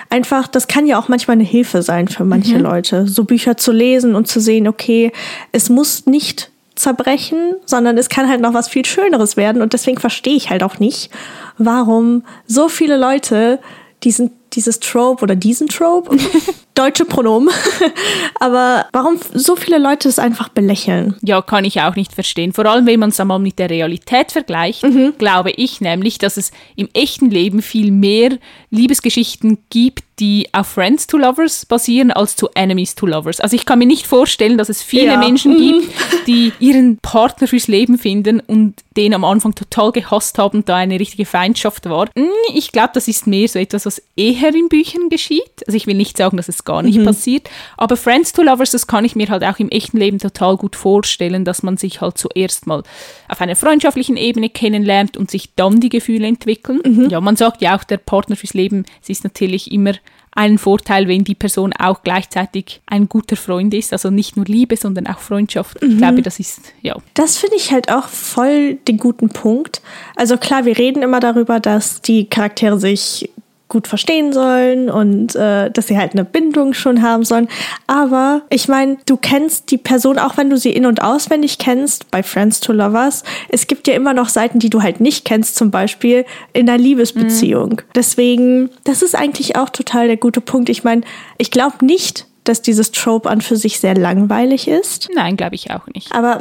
Einfach, 0.10 0.48
das 0.48 0.68
kann 0.68 0.88
ja 0.88 1.00
auch 1.00 1.08
manchmal 1.08 1.36
eine 1.36 1.44
Hilfe 1.44 1.82
sein 1.82 2.08
für 2.08 2.26
manche 2.26 2.58
Leute, 2.58 3.08
so 3.08 3.24
Bücher 3.24 3.58
zu 3.58 3.72
lesen 3.72 4.16
und 4.16 4.28
zu 4.28 4.40
sehen, 4.40 4.68
okay, 4.68 5.12
es 5.52 5.70
muss 5.70 6.06
nicht 6.06 6.52
zerbrechen, 6.76 7.56
sondern 7.66 7.98
es 7.98 8.10
kann 8.10 8.30
halt 8.30 8.42
noch 8.42 8.54
was 8.54 8.70
viel 8.70 8.86
Schöneres 8.86 9.36
werden. 9.38 9.62
Und 9.62 9.74
deswegen 9.74 10.00
verstehe 10.00 10.36
ich 10.36 10.50
halt 10.50 10.64
auch 10.64 10.80
nicht, 10.80 11.10
warum 11.58 12.24
so 12.46 12.70
viele 12.70 12.98
Leute 12.98 13.60
diesen, 14.04 14.32
dieses 14.54 14.80
Trope 14.80 15.24
oder 15.24 15.36
diesen 15.36 15.68
Trope, 15.68 16.16
deutsche 16.78 17.06
Pronomen, 17.06 17.50
aber 18.40 18.86
warum 18.94 19.20
so 19.34 19.56
viele 19.56 19.80
Leute 19.80 20.08
es 20.10 20.20
einfach 20.20 20.50
belächeln. 20.50 21.16
Ja, 21.22 21.42
kann 21.42 21.66
ich 21.66 21.82
auch 21.82 21.96
nicht 21.96 22.14
verstehen. 22.14 22.54
Vor 22.54 22.66
allem, 22.66 22.86
wenn 22.86 23.00
man 23.00 23.10
es 23.10 23.20
einmal 23.20 23.40
mit 23.40 23.60
der 23.60 23.70
Realität 23.70 24.32
vergleicht, 24.32 24.86
glaube 25.18 25.52
ich 25.52 25.82
nämlich, 25.82 26.18
dass 26.18 26.38
es 26.38 26.52
im 26.76 26.90
echten 26.94 27.30
Leben 27.30 27.62
viel 27.62 27.92
mehr 27.92 28.38
Liebesgeschichten 28.70 29.60
gibt, 29.70 30.04
die 30.20 30.48
auf 30.52 30.68
Friends 30.68 31.06
to 31.06 31.18
Lovers 31.18 31.66
basieren, 31.66 32.12
als 32.12 32.36
zu 32.36 32.50
Enemies 32.56 32.96
to 32.96 33.06
Lovers. 33.06 33.40
Also 33.40 33.56
ich 33.56 33.66
kann 33.66 33.78
mir 33.80 33.86
nicht 33.86 34.08
vorstellen, 34.08 34.58
dass 34.58 34.68
es 34.70 34.82
viele 34.82 35.06
Ja. 35.14 35.18
Menschen 35.18 35.56
gibt, 35.58 35.94
die 36.28 36.52
ihren 36.60 36.98
Partner 36.98 37.48
fürs 37.48 37.68
Leben 37.68 37.98
finden 38.00 38.40
und 38.40 38.76
den 38.96 39.14
am 39.14 39.24
Anfang 39.24 39.54
total 39.54 39.92
gehasst 39.92 40.40
haben, 40.40 40.66
da 40.66 40.76
eine 40.78 41.00
richtige 41.00 41.26
Feindschaft 41.26 41.88
war. 41.88 42.08
Hm, 42.18 42.28
Ich 42.56 42.72
glaube, 42.72 42.90
das 42.96 43.08
ist 43.08 43.28
mehr 43.28 43.48
so 43.48 43.60
etwas, 43.60 43.86
was 43.86 44.02
eher 44.16 44.56
in 44.56 44.70
Büchern 44.70 45.10
geschieht. 45.10 45.44
Also 45.68 45.78
ich 45.78 45.86
will 45.86 45.96
nicht 45.96 46.18
sagen, 46.18 46.38
dass 46.38 46.50
es 46.50 46.64
gar 46.64 46.82
nicht 46.82 47.04
passiert, 47.04 47.50
aber 47.78 47.96
Friends 47.96 48.34
to 48.34 48.42
Lovers, 48.42 48.72
das 48.72 48.88
kann 48.88 49.06
ich 49.06 49.16
mir 49.16 49.30
halt 49.30 49.44
auch 49.44 49.60
im 49.60 49.70
echten 49.70 49.98
Leben 49.98 50.18
total 50.18 50.58
gut 50.58 50.76
vorstellen, 50.76 51.46
dass 51.46 51.62
man 51.62 51.78
sich 51.78 52.02
halt 52.02 52.18
zuerst 52.18 52.66
mal 52.66 52.82
auf 53.30 53.40
einer 53.42 53.56
freundschaftlichen 53.56 54.18
Ebene 54.18 54.50
kennenlernt 54.50 55.16
und 55.16 55.30
sich 55.30 55.50
dann 55.56 55.80
die 55.80 55.90
Gefühle 55.90 56.26
entwickeln. 56.26 57.08
Ja, 57.12 57.22
man 57.22 57.36
sagt 57.36 57.62
ja 57.62 57.78
auch, 57.78 57.84
der 57.84 57.98
Partner 57.98 58.36
fürs 58.36 58.56
Leben, 58.56 58.86
es 59.04 59.10
ist 59.10 59.24
natürlich 59.24 59.72
immer 59.72 59.94
einen 60.38 60.60
Vorteil, 60.60 61.08
wenn 61.08 61.24
die 61.24 61.34
Person 61.34 61.74
auch 61.74 62.04
gleichzeitig 62.04 62.82
ein 62.86 63.10
guter 63.10 63.36
Freund 63.36 63.74
ist, 63.74 63.92
also 63.92 64.12
nicht 64.12 64.38
nur 64.38 64.46
Liebe, 64.46 64.78
sondern 64.78 65.08
auch 65.08 65.18
Freundschaft. 65.18 65.78
Ich 65.82 65.98
glaube, 65.98 66.22
das 66.22 66.40
ist, 66.40 66.74
ja. 66.84 66.96
Das 67.16 67.38
finde 67.38 67.56
ich 67.56 67.72
halt 67.72 67.92
auch 67.92 68.08
voll 68.08 68.76
den 68.88 68.98
guten 68.98 69.30
Punkt. 69.30 69.82
Also 70.16 70.38
klar, 70.38 70.66
wir 70.66 70.78
reden 70.78 71.02
immer 71.02 71.20
darüber, 71.20 71.60
dass 71.60 72.02
die 72.02 72.26
Charaktere 72.26 72.80
sich 72.80 73.32
gut 73.70 73.88
verstehen 73.88 74.32
sollen 74.32 74.90
und 74.90 75.36
äh, 75.36 75.70
dass 75.72 75.88
sie 75.88 75.98
halt 75.98 76.14
eine 76.14 76.24
Bindung 76.24 76.74
schon 76.74 77.02
haben 77.02 77.26
sollen. 77.26 77.50
Aber 77.86 78.44
ich 78.50 78.68
meine, 78.68 78.98
du 79.06 79.18
kennst 79.18 79.72
die 79.72 79.78
Person, 79.78 80.20
auch 80.20 80.38
wenn 80.38 80.50
du 80.50 80.58
sie 80.58 80.72
in- 80.72 80.86
und 80.86 81.02
auswendig 81.02 81.58
kennst, 81.58 82.10
bei 82.12 82.24
Friends 82.24 82.60
to 82.60 82.72
Lovers. 82.72 83.24
Es 83.50 83.68
gibt 83.68 83.88
ja 83.88 83.96
immer 83.96 84.14
noch 84.14 84.30
Seiten, 84.30 84.60
die 84.60 84.70
du 84.70 84.84
halt 84.84 85.02
nicht 85.02 85.26
kennst, 85.26 85.56
zum 85.56 85.72
Beispiel 85.72 86.26
in 86.54 86.70
einer 86.70 86.78
Liebesbeziehung. 86.78 87.72
Mhm. 87.72 87.92
Deswegen, 87.96 88.70
das 88.84 89.02
ist 89.02 89.16
eigentlich 89.16 89.58
auch 89.58 89.70
total 89.70 90.08
der 90.08 90.18
gute 90.18 90.42
Punkt. 90.42 90.70
Ich 90.70 90.84
meine, 90.84 91.02
ich 91.38 91.52
glaube 91.52 91.86
nicht, 91.86 92.27
dass 92.48 92.62
dieses 92.62 92.92
Trope 92.92 93.30
an 93.30 93.42
für 93.42 93.56
sich 93.56 93.80
sehr 93.80 93.96
langweilig 93.96 94.68
ist. 94.68 95.10
Nein, 95.14 95.38
glaube 95.38 95.56
ich 95.56 95.72
auch 95.72 95.88
nicht. 95.94 96.14
Aber 96.14 96.40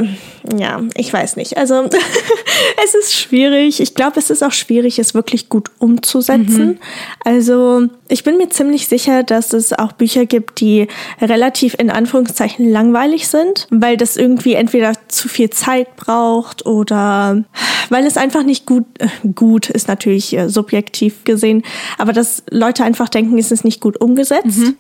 ja, 0.57 0.81
ich 0.95 1.13
weiß 1.13 1.37
nicht. 1.37 1.57
Also 1.57 1.85
es 2.85 2.95
ist 2.95 3.15
schwierig. 3.15 3.81
Ich 3.81 3.95
glaube, 3.95 4.19
es 4.19 4.31
ist 4.31 4.43
auch 4.43 4.53
schwierig, 4.53 4.99
es 4.99 5.15
wirklich 5.15 5.49
gut 5.49 5.71
umzusetzen. 5.79 6.67
Mhm. 6.67 6.79
Also 7.25 7.89
ich 8.09 8.25
bin 8.25 8.37
mir 8.37 8.49
ziemlich 8.51 8.89
sicher, 8.89 9.23
dass 9.23 9.53
es 9.53 9.73
auch 9.73 9.93
Bücher 9.93 10.27
gibt, 10.27 10.61
die 10.61 10.89
relativ 11.21 11.75
in 11.79 11.91
Anführungszeichen 11.91 12.71
langweilig 12.71 13.29
sind, 13.29 13.67
weil 13.71 13.97
das 13.97 14.17
irgendwie 14.17 14.55
entweder 14.55 14.93
zu 15.09 15.29
viel 15.29 15.51
Zeit 15.51 15.97
braucht 15.97 16.67
oder 16.67 17.45
weil 17.89 18.07
es 18.07 18.17
einfach 18.17 18.43
nicht 18.43 18.67
gut, 18.67 18.85
äh, 18.99 19.09
gut 19.35 19.71
ist 19.71 19.89
natürlich 19.89 20.37
äh, 20.37 20.49
subjektiv 20.49 21.25
gesehen, 21.25 21.63
aber 21.99 22.13
dass 22.13 22.43
Leute 22.51 22.85
einfach 22.85 23.09
denken, 23.09 23.39
es 23.39 23.51
ist 23.51 23.65
nicht 23.65 23.81
gut 23.81 24.01
umgesetzt. 24.01 24.59
Mhm. 24.59 24.77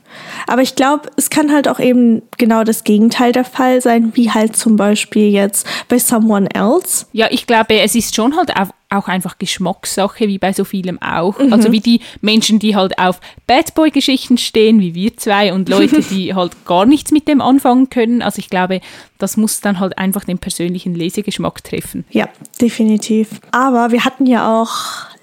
Aber 0.46 0.62
ich 0.62 0.74
glaube, 0.74 1.08
es 1.16 1.30
kann 1.30 1.52
halt 1.52 1.68
auch 1.68 1.80
eben 1.80 2.22
genau 2.38 2.64
das 2.64 2.84
Gegenteil 2.84 3.32
der 3.32 3.44
Fall 3.44 3.80
sein, 3.80 4.12
wie 4.14 4.30
halt 4.30 4.56
zum 4.56 4.76
Beispiel 4.76 5.30
jetzt 5.30 5.66
bei 5.88 5.98
Someone 5.98 6.48
Else. 6.54 7.06
Ja, 7.12 7.28
ich 7.30 7.46
glaube, 7.46 7.78
es 7.80 7.94
ist 7.94 8.14
schon 8.14 8.36
halt 8.36 8.56
auch 8.56 8.68
auch 8.88 9.08
einfach 9.08 9.38
Geschmackssache, 9.38 10.28
wie 10.28 10.38
bei 10.38 10.52
so 10.52 10.64
vielem 10.64 11.00
auch. 11.02 11.38
Mhm. 11.38 11.52
Also 11.52 11.72
wie 11.72 11.80
die 11.80 12.00
Menschen, 12.20 12.58
die 12.58 12.76
halt 12.76 12.98
auf 12.98 13.20
Bad 13.46 13.74
Boy-Geschichten 13.74 14.38
stehen, 14.38 14.80
wie 14.80 14.94
wir 14.94 15.16
zwei, 15.16 15.52
und 15.52 15.68
Leute, 15.68 16.00
die 16.10 16.34
halt 16.34 16.64
gar 16.64 16.86
nichts 16.86 17.10
mit 17.10 17.26
dem 17.26 17.40
anfangen 17.40 17.90
können. 17.90 18.22
Also 18.22 18.38
ich 18.38 18.48
glaube, 18.48 18.80
das 19.18 19.36
muss 19.36 19.60
dann 19.60 19.80
halt 19.80 19.98
einfach 19.98 20.24
den 20.24 20.38
persönlichen 20.38 20.94
Lesegeschmack 20.94 21.64
treffen. 21.64 22.04
Ja, 22.10 22.28
definitiv. 22.60 23.40
Aber 23.50 23.90
wir 23.90 24.04
hatten 24.04 24.26
ja 24.26 24.62
auch 24.62 24.74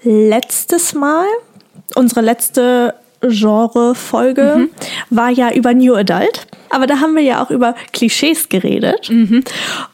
letztes 0.02 0.92
Mal 0.92 1.24
unsere 1.94 2.20
letzte 2.20 2.94
Genre-Folge 3.28 4.54
mhm. 4.56 4.70
war 5.10 5.30
ja 5.30 5.52
über 5.52 5.74
New 5.74 5.94
Adult. 5.94 6.46
Aber 6.74 6.88
da 6.88 6.98
haben 6.98 7.14
wir 7.14 7.22
ja 7.22 7.40
auch 7.40 7.50
über 7.50 7.76
Klischees 7.92 8.48
geredet. 8.48 9.08
Mhm. 9.08 9.44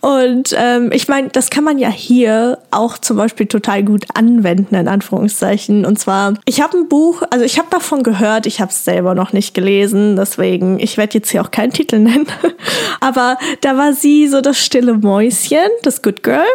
Und 0.00 0.56
ähm, 0.56 0.90
ich 0.92 1.08
meine, 1.08 1.28
das 1.28 1.50
kann 1.50 1.62
man 1.62 1.78
ja 1.78 1.90
hier 1.90 2.56
auch 2.70 2.96
zum 2.96 3.18
Beispiel 3.18 3.44
total 3.44 3.82
gut 3.82 4.06
anwenden, 4.14 4.75
in 4.75 4.88
Anführungszeichen. 4.88 5.84
Und 5.84 5.99
zwar, 5.99 6.32
ich 6.46 6.62
habe 6.62 6.78
ein 6.78 6.88
Buch, 6.88 7.22
also 7.28 7.44
ich 7.44 7.58
habe 7.58 7.68
davon 7.70 8.02
gehört, 8.02 8.46
ich 8.46 8.62
habe 8.62 8.70
es 8.70 8.82
selber 8.82 9.14
noch 9.14 9.34
nicht 9.34 9.52
gelesen, 9.52 10.16
deswegen, 10.16 10.78
ich 10.78 10.96
werde 10.96 11.18
jetzt 11.18 11.28
hier 11.28 11.42
auch 11.42 11.50
keinen 11.50 11.72
Titel 11.72 11.99
nennen. 11.99 12.26
Aber 13.00 13.37
da 13.60 13.76
war 13.76 13.92
sie 13.92 14.26
so 14.26 14.40
das 14.40 14.58
stille 14.58 14.94
Mäuschen, 14.94 15.58
das 15.82 16.00
Good 16.00 16.22
Girl, 16.22 16.46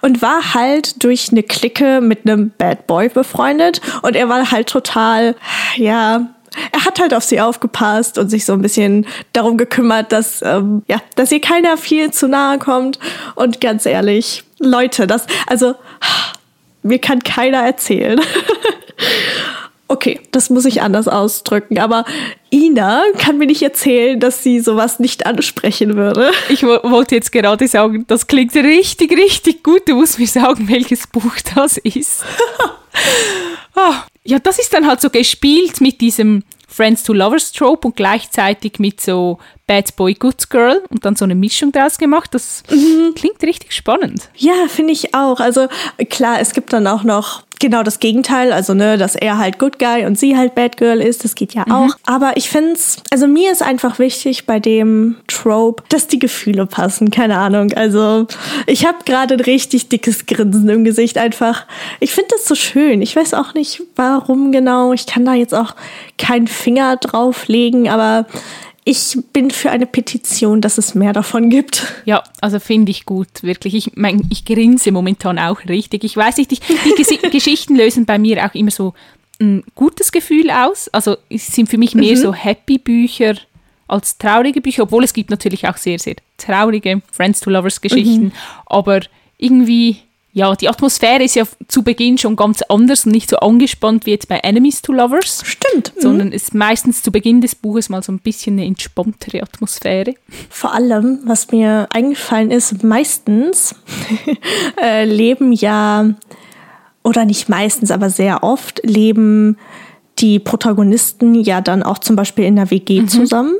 und 0.00 0.22
war 0.22 0.54
halt 0.54 1.02
durch 1.02 1.32
eine 1.32 1.42
Clique 1.42 2.00
mit 2.00 2.20
einem 2.24 2.52
Bad 2.56 2.86
Boy 2.86 3.08
befreundet. 3.08 3.80
Und 4.02 4.14
er 4.14 4.28
war 4.28 4.48
halt 4.52 4.68
total, 4.68 5.34
ja, 5.74 6.28
er 6.72 6.84
hat 6.84 7.00
halt 7.00 7.14
auf 7.14 7.24
sie 7.24 7.40
aufgepasst 7.40 8.18
und 8.18 8.28
sich 8.28 8.44
so 8.44 8.52
ein 8.52 8.62
bisschen 8.62 9.06
darum 9.32 9.56
gekümmert, 9.56 10.12
dass, 10.12 10.42
ähm, 10.42 10.82
ja, 10.88 10.98
dass 11.16 11.32
ihr 11.32 11.40
keiner 11.40 11.76
viel 11.76 12.10
zu 12.10 12.28
nahe 12.28 12.58
kommt. 12.58 12.98
Und 13.34 13.60
ganz 13.60 13.86
ehrlich, 13.86 14.44
Leute, 14.58 15.06
das, 15.06 15.26
also, 15.46 15.74
mir 16.82 16.98
kann 16.98 17.20
keiner 17.20 17.58
erzählen. 17.58 18.20
okay, 19.88 20.20
das 20.30 20.50
muss 20.50 20.64
ich 20.64 20.82
anders 20.82 21.06
ausdrücken, 21.06 21.78
aber 21.78 22.04
Ina 22.50 23.04
kann 23.18 23.38
mir 23.38 23.46
nicht 23.46 23.62
erzählen, 23.62 24.18
dass 24.18 24.42
sie 24.42 24.60
sowas 24.60 24.98
nicht 24.98 25.26
ansprechen 25.26 25.96
würde. 25.96 26.32
Ich 26.48 26.62
wollte 26.62 27.14
jetzt 27.14 27.30
gerade 27.30 27.68
sagen, 27.68 28.04
das 28.08 28.26
klingt 28.26 28.54
richtig, 28.54 29.12
richtig 29.12 29.62
gut. 29.62 29.82
Du 29.86 29.94
musst 29.94 30.18
mir 30.18 30.26
sagen, 30.26 30.68
welches 30.68 31.06
Buch 31.06 31.34
das 31.54 31.76
ist. 31.78 32.24
oh, 33.76 33.94
ja, 34.24 34.38
das 34.38 34.58
ist 34.58 34.72
dann 34.72 34.86
halt 34.86 35.00
so 35.00 35.10
gespielt 35.10 35.80
mit 35.80 36.00
diesem 36.00 36.44
Friends 36.68 37.02
to 37.02 37.12
Lovers 37.12 37.52
Trope 37.52 37.88
und 37.88 37.96
gleichzeitig 37.96 38.78
mit 38.78 39.00
so 39.00 39.38
Bad 39.66 39.94
Boy 39.96 40.14
Good 40.14 40.48
Girl 40.48 40.82
und 40.88 41.04
dann 41.04 41.16
so 41.16 41.24
eine 41.24 41.34
Mischung 41.34 41.70
daraus 41.70 41.98
gemacht. 41.98 42.34
Das 42.34 42.62
mhm. 42.70 43.14
klingt 43.14 43.42
richtig 43.42 43.72
spannend. 43.72 44.30
Ja, 44.36 44.68
finde 44.68 44.92
ich 44.92 45.14
auch. 45.14 45.38
Also 45.40 45.68
klar, 46.08 46.40
es 46.40 46.52
gibt 46.54 46.72
dann 46.72 46.86
auch 46.86 47.02
noch 47.02 47.42
genau 47.62 47.82
das 47.82 48.00
Gegenteil, 48.00 48.52
also 48.52 48.74
ne, 48.74 48.98
dass 48.98 49.16
er 49.16 49.38
halt 49.38 49.58
Good 49.58 49.78
Guy 49.78 50.04
und 50.04 50.18
sie 50.18 50.36
halt 50.36 50.54
Bad 50.54 50.76
Girl 50.76 51.00
ist, 51.00 51.24
das 51.24 51.34
geht 51.34 51.54
ja 51.54 51.64
mhm. 51.66 51.72
auch. 51.72 51.96
Aber 52.04 52.32
ich 52.36 52.50
finde 52.50 52.72
es, 52.72 52.98
also 53.10 53.26
mir 53.26 53.50
ist 53.50 53.62
einfach 53.62 53.98
wichtig 53.98 54.44
bei 54.44 54.60
dem 54.60 55.16
Trope, 55.28 55.82
dass 55.88 56.08
die 56.08 56.18
Gefühle 56.18 56.66
passen, 56.66 57.10
keine 57.10 57.38
Ahnung. 57.38 57.72
Also 57.72 58.26
ich 58.66 58.84
habe 58.84 58.98
gerade 59.06 59.34
ein 59.34 59.40
richtig 59.40 59.88
dickes 59.88 60.26
Grinsen 60.26 60.68
im 60.68 60.84
Gesicht 60.84 61.16
einfach. 61.16 61.66
Ich 62.00 62.12
finde 62.12 62.30
das 62.32 62.44
so 62.44 62.54
schön. 62.54 63.00
Ich 63.00 63.16
weiß 63.16 63.32
auch 63.32 63.54
nicht, 63.54 63.82
warum 63.96 64.52
genau. 64.52 64.92
Ich 64.92 65.06
kann 65.06 65.24
da 65.24 65.34
jetzt 65.34 65.54
auch 65.54 65.74
keinen 66.18 66.48
Finger 66.48 66.96
drauflegen, 66.96 67.88
aber 67.88 68.26
ich 68.84 69.16
bin 69.32 69.50
für 69.50 69.70
eine 69.70 69.86
Petition, 69.86 70.60
dass 70.60 70.76
es 70.76 70.94
mehr 70.94 71.12
davon 71.12 71.50
gibt. 71.50 72.02
Ja, 72.04 72.22
also 72.40 72.58
finde 72.58 72.90
ich 72.90 73.06
gut, 73.06 73.42
wirklich. 73.42 73.74
Ich 73.74 73.92
mein, 73.94 74.26
ich 74.30 74.44
grinse 74.44 74.90
momentan 74.90 75.38
auch 75.38 75.64
richtig. 75.66 76.02
Ich 76.02 76.16
weiß 76.16 76.38
nicht, 76.38 76.50
die, 76.50 76.58
die 76.98 77.30
Geschichten 77.30 77.76
lösen 77.76 78.06
bei 78.06 78.18
mir 78.18 78.44
auch 78.44 78.54
immer 78.54 78.72
so 78.72 78.94
ein 79.40 79.62
gutes 79.74 80.10
Gefühl 80.10 80.50
aus. 80.50 80.88
Also 80.88 81.16
es 81.28 81.46
sind 81.46 81.68
für 81.68 81.78
mich 81.78 81.94
mehr 81.94 82.16
mhm. 82.16 82.20
so 82.20 82.34
Happy-Bücher 82.34 83.36
als 83.86 84.18
traurige 84.18 84.60
Bücher, 84.60 84.84
obwohl 84.84 85.04
es 85.04 85.12
gibt 85.12 85.30
natürlich 85.30 85.68
auch 85.68 85.76
sehr, 85.76 85.98
sehr 85.98 86.16
traurige 86.36 87.02
Friends 87.12 87.40
to 87.40 87.50
Lovers 87.50 87.80
Geschichten. 87.80 88.24
Mhm. 88.24 88.32
Aber 88.66 89.00
irgendwie 89.38 89.98
ja, 90.34 90.54
die 90.54 90.68
Atmosphäre 90.68 91.22
ist 91.22 91.34
ja 91.34 91.44
zu 91.68 91.82
Beginn 91.82 92.16
schon 92.16 92.36
ganz 92.36 92.62
anders 92.62 93.04
und 93.04 93.12
nicht 93.12 93.28
so 93.28 93.36
angespannt 93.36 94.06
wie 94.06 94.12
jetzt 94.12 94.28
bei 94.28 94.38
Enemies 94.38 94.80
to 94.80 94.92
Lovers. 94.92 95.42
Stimmt. 95.44 95.92
Sondern 95.98 96.28
mhm. 96.28 96.32
ist 96.32 96.54
meistens 96.54 97.02
zu 97.02 97.12
Beginn 97.12 97.42
des 97.42 97.54
Buches 97.54 97.90
mal 97.90 98.02
so 98.02 98.12
ein 98.12 98.18
bisschen 98.18 98.54
eine 98.54 98.66
entspanntere 98.66 99.42
Atmosphäre. 99.42 100.14
Vor 100.48 100.72
allem, 100.72 101.18
was 101.26 101.52
mir 101.52 101.86
eingefallen 101.90 102.50
ist, 102.50 102.82
meistens 102.82 103.74
äh, 104.82 105.04
leben 105.04 105.52
ja, 105.52 106.14
oder 107.02 107.26
nicht 107.26 107.50
meistens, 107.50 107.90
aber 107.90 108.08
sehr 108.08 108.42
oft 108.42 108.80
leben 108.84 109.58
die 110.18 110.38
Protagonisten 110.38 111.34
ja 111.34 111.60
dann 111.60 111.82
auch 111.82 111.98
zum 111.98 112.16
Beispiel 112.16 112.44
in 112.46 112.56
der 112.56 112.70
WG 112.70 113.02
mhm. 113.02 113.08
zusammen. 113.08 113.54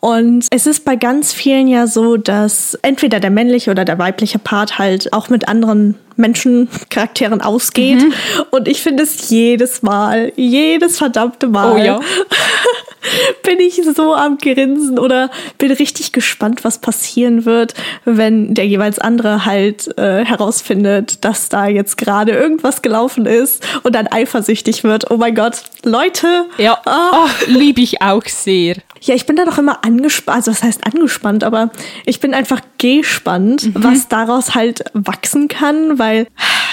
Und 0.00 0.46
es 0.50 0.66
ist 0.66 0.84
bei 0.84 0.96
ganz 0.96 1.32
vielen 1.32 1.68
ja 1.68 1.86
so, 1.86 2.16
dass 2.16 2.74
entweder 2.82 3.20
der 3.20 3.30
männliche 3.30 3.70
oder 3.70 3.84
der 3.84 3.98
weibliche 3.98 4.38
Part 4.38 4.78
halt 4.78 5.12
auch 5.12 5.28
mit 5.28 5.48
anderen 5.48 5.96
Menschencharakteren 6.16 7.40
ausgeht. 7.40 8.02
Mhm. 8.02 8.12
Und 8.50 8.68
ich 8.68 8.82
finde 8.82 9.04
es 9.04 9.30
jedes 9.30 9.82
Mal, 9.82 10.32
jedes 10.36 10.98
verdammte 10.98 11.48
Mal. 11.48 11.72
Oh 11.72 11.78
ja. 11.78 12.00
bin 13.42 13.60
ich 13.60 13.80
so 13.94 14.14
am 14.14 14.38
Grinsen 14.38 14.98
oder 14.98 15.30
bin 15.56 15.70
richtig 15.70 16.12
gespannt, 16.12 16.64
was 16.64 16.78
passieren 16.78 17.44
wird, 17.44 17.74
wenn 18.04 18.54
der 18.54 18.66
jeweils 18.66 18.98
andere 18.98 19.44
halt 19.44 19.96
äh, 19.98 20.24
herausfindet, 20.24 21.24
dass 21.24 21.48
da 21.48 21.66
jetzt 21.66 21.96
gerade 21.96 22.32
irgendwas 22.32 22.82
gelaufen 22.82 23.26
ist 23.26 23.66
und 23.82 23.94
dann 23.94 24.06
eifersüchtig 24.08 24.84
wird. 24.84 25.10
Oh 25.10 25.16
mein 25.16 25.34
Gott, 25.34 25.62
Leute. 25.84 26.46
Ja, 26.58 26.78
oh. 26.84 26.90
oh, 26.90 27.28
liebe 27.46 27.80
ich 27.80 28.02
auch 28.02 28.24
sehr. 28.24 28.76
Ja, 29.00 29.14
ich 29.14 29.26
bin 29.26 29.36
da 29.36 29.44
doch 29.44 29.58
immer 29.58 29.84
angespannt, 29.84 30.36
also 30.36 30.50
was 30.50 30.62
heißt 30.62 30.86
angespannt, 30.86 31.44
aber 31.44 31.70
ich 32.04 32.20
bin 32.20 32.34
einfach 32.34 32.60
gespannt, 32.78 33.66
mhm. 33.66 33.84
was 33.84 34.08
daraus 34.08 34.54
halt 34.54 34.84
wachsen 34.94 35.48
kann, 35.48 35.98
weil 35.98 36.26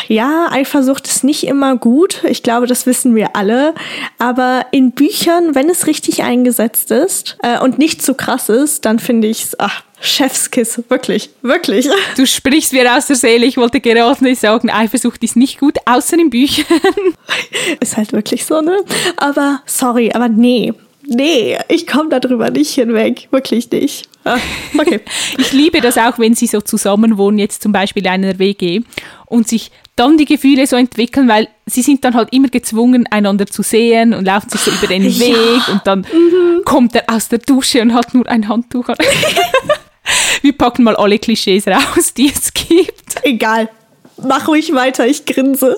ja, 0.07 0.47
Eifersucht 0.51 1.07
ist 1.07 1.23
nicht 1.23 1.45
immer 1.45 1.77
gut. 1.77 2.23
Ich 2.25 2.43
glaube, 2.43 2.67
das 2.67 2.85
wissen 2.85 3.15
wir 3.15 3.35
alle. 3.35 3.73
Aber 4.19 4.65
in 4.71 4.91
Büchern, 4.91 5.55
wenn 5.55 5.69
es 5.69 5.87
richtig 5.87 6.23
eingesetzt 6.23 6.91
ist 6.91 7.37
äh, 7.41 7.59
und 7.59 7.79
nicht 7.79 8.01
zu 8.01 8.11
so 8.11 8.13
krass 8.13 8.49
ist, 8.49 8.85
dann 8.85 8.99
finde 8.99 9.27
ich 9.27 9.45
es, 9.45 9.59
ach, 9.59 9.83
Chefskiss, 10.01 10.83
wirklich, 10.89 11.29
wirklich. 11.41 11.89
Du 12.17 12.27
sprichst 12.27 12.73
mir 12.73 12.95
aus 12.95 13.07
der 13.07 13.15
Seele. 13.15 13.45
Ich 13.45 13.57
wollte 13.57 13.81
gerade 13.81 14.23
nicht 14.23 14.41
sagen, 14.41 14.69
Eifersucht 14.69 15.23
ist 15.23 15.35
nicht 15.35 15.59
gut, 15.59 15.77
außer 15.85 16.19
in 16.19 16.29
Büchern. 16.29 16.65
Ist 17.79 17.97
halt 17.97 18.13
wirklich 18.13 18.45
so, 18.45 18.61
ne? 18.61 18.77
Aber 19.17 19.61
sorry, 19.65 20.11
aber 20.13 20.29
nee, 20.29 20.73
nee, 21.07 21.57
ich 21.67 21.87
komme 21.87 22.09
darüber 22.09 22.49
nicht 22.49 22.71
hinweg. 22.71 23.27
Wirklich 23.31 23.69
nicht. 23.71 24.07
Ah, 24.23 24.37
okay. 24.77 25.01
ich 25.37 25.51
liebe 25.51 25.81
das 25.81 25.97
auch, 25.97 26.17
wenn 26.19 26.35
sie 26.35 26.47
so 26.47 26.61
zusammenwohnen, 26.61 27.39
jetzt 27.39 27.61
zum 27.61 27.71
Beispiel 27.71 28.03
in 28.03 28.09
einer 28.09 28.39
WG 28.39 28.81
und 29.27 29.47
sich 29.47 29.71
dann 29.95 30.17
die 30.17 30.25
Gefühle 30.25 30.67
so 30.67 30.75
entwickeln, 30.75 31.27
weil 31.27 31.47
sie 31.65 31.81
sind 31.81 32.03
dann 32.03 32.15
halt 32.15 32.33
immer 32.33 32.49
gezwungen, 32.49 33.07
einander 33.09 33.45
zu 33.45 33.61
sehen 33.61 34.13
und 34.13 34.25
laufen 34.25 34.49
sich 34.49 34.61
so 34.61 34.71
über 34.71 34.87
den 34.87 35.03
ja. 35.03 35.19
Weg 35.19 35.67
und 35.69 35.81
dann 35.85 35.99
mhm. 35.99 36.63
kommt 36.65 36.95
er 36.95 37.03
aus 37.07 37.29
der 37.29 37.39
Dusche 37.39 37.81
und 37.81 37.93
hat 37.93 38.13
nur 38.13 38.27
ein 38.27 38.47
Handtuch 38.47 38.89
an. 38.89 38.97
Wir 40.41 40.53
packen 40.53 40.83
mal 40.83 40.95
alle 40.95 41.17
Klischees 41.17 41.67
raus, 41.67 42.13
die 42.15 42.31
es 42.31 42.53
gibt. 42.53 43.23
Egal. 43.23 43.69
Mach 44.17 44.47
ruhig 44.47 44.73
weiter, 44.73 45.07
ich 45.07 45.25
grinse. 45.25 45.77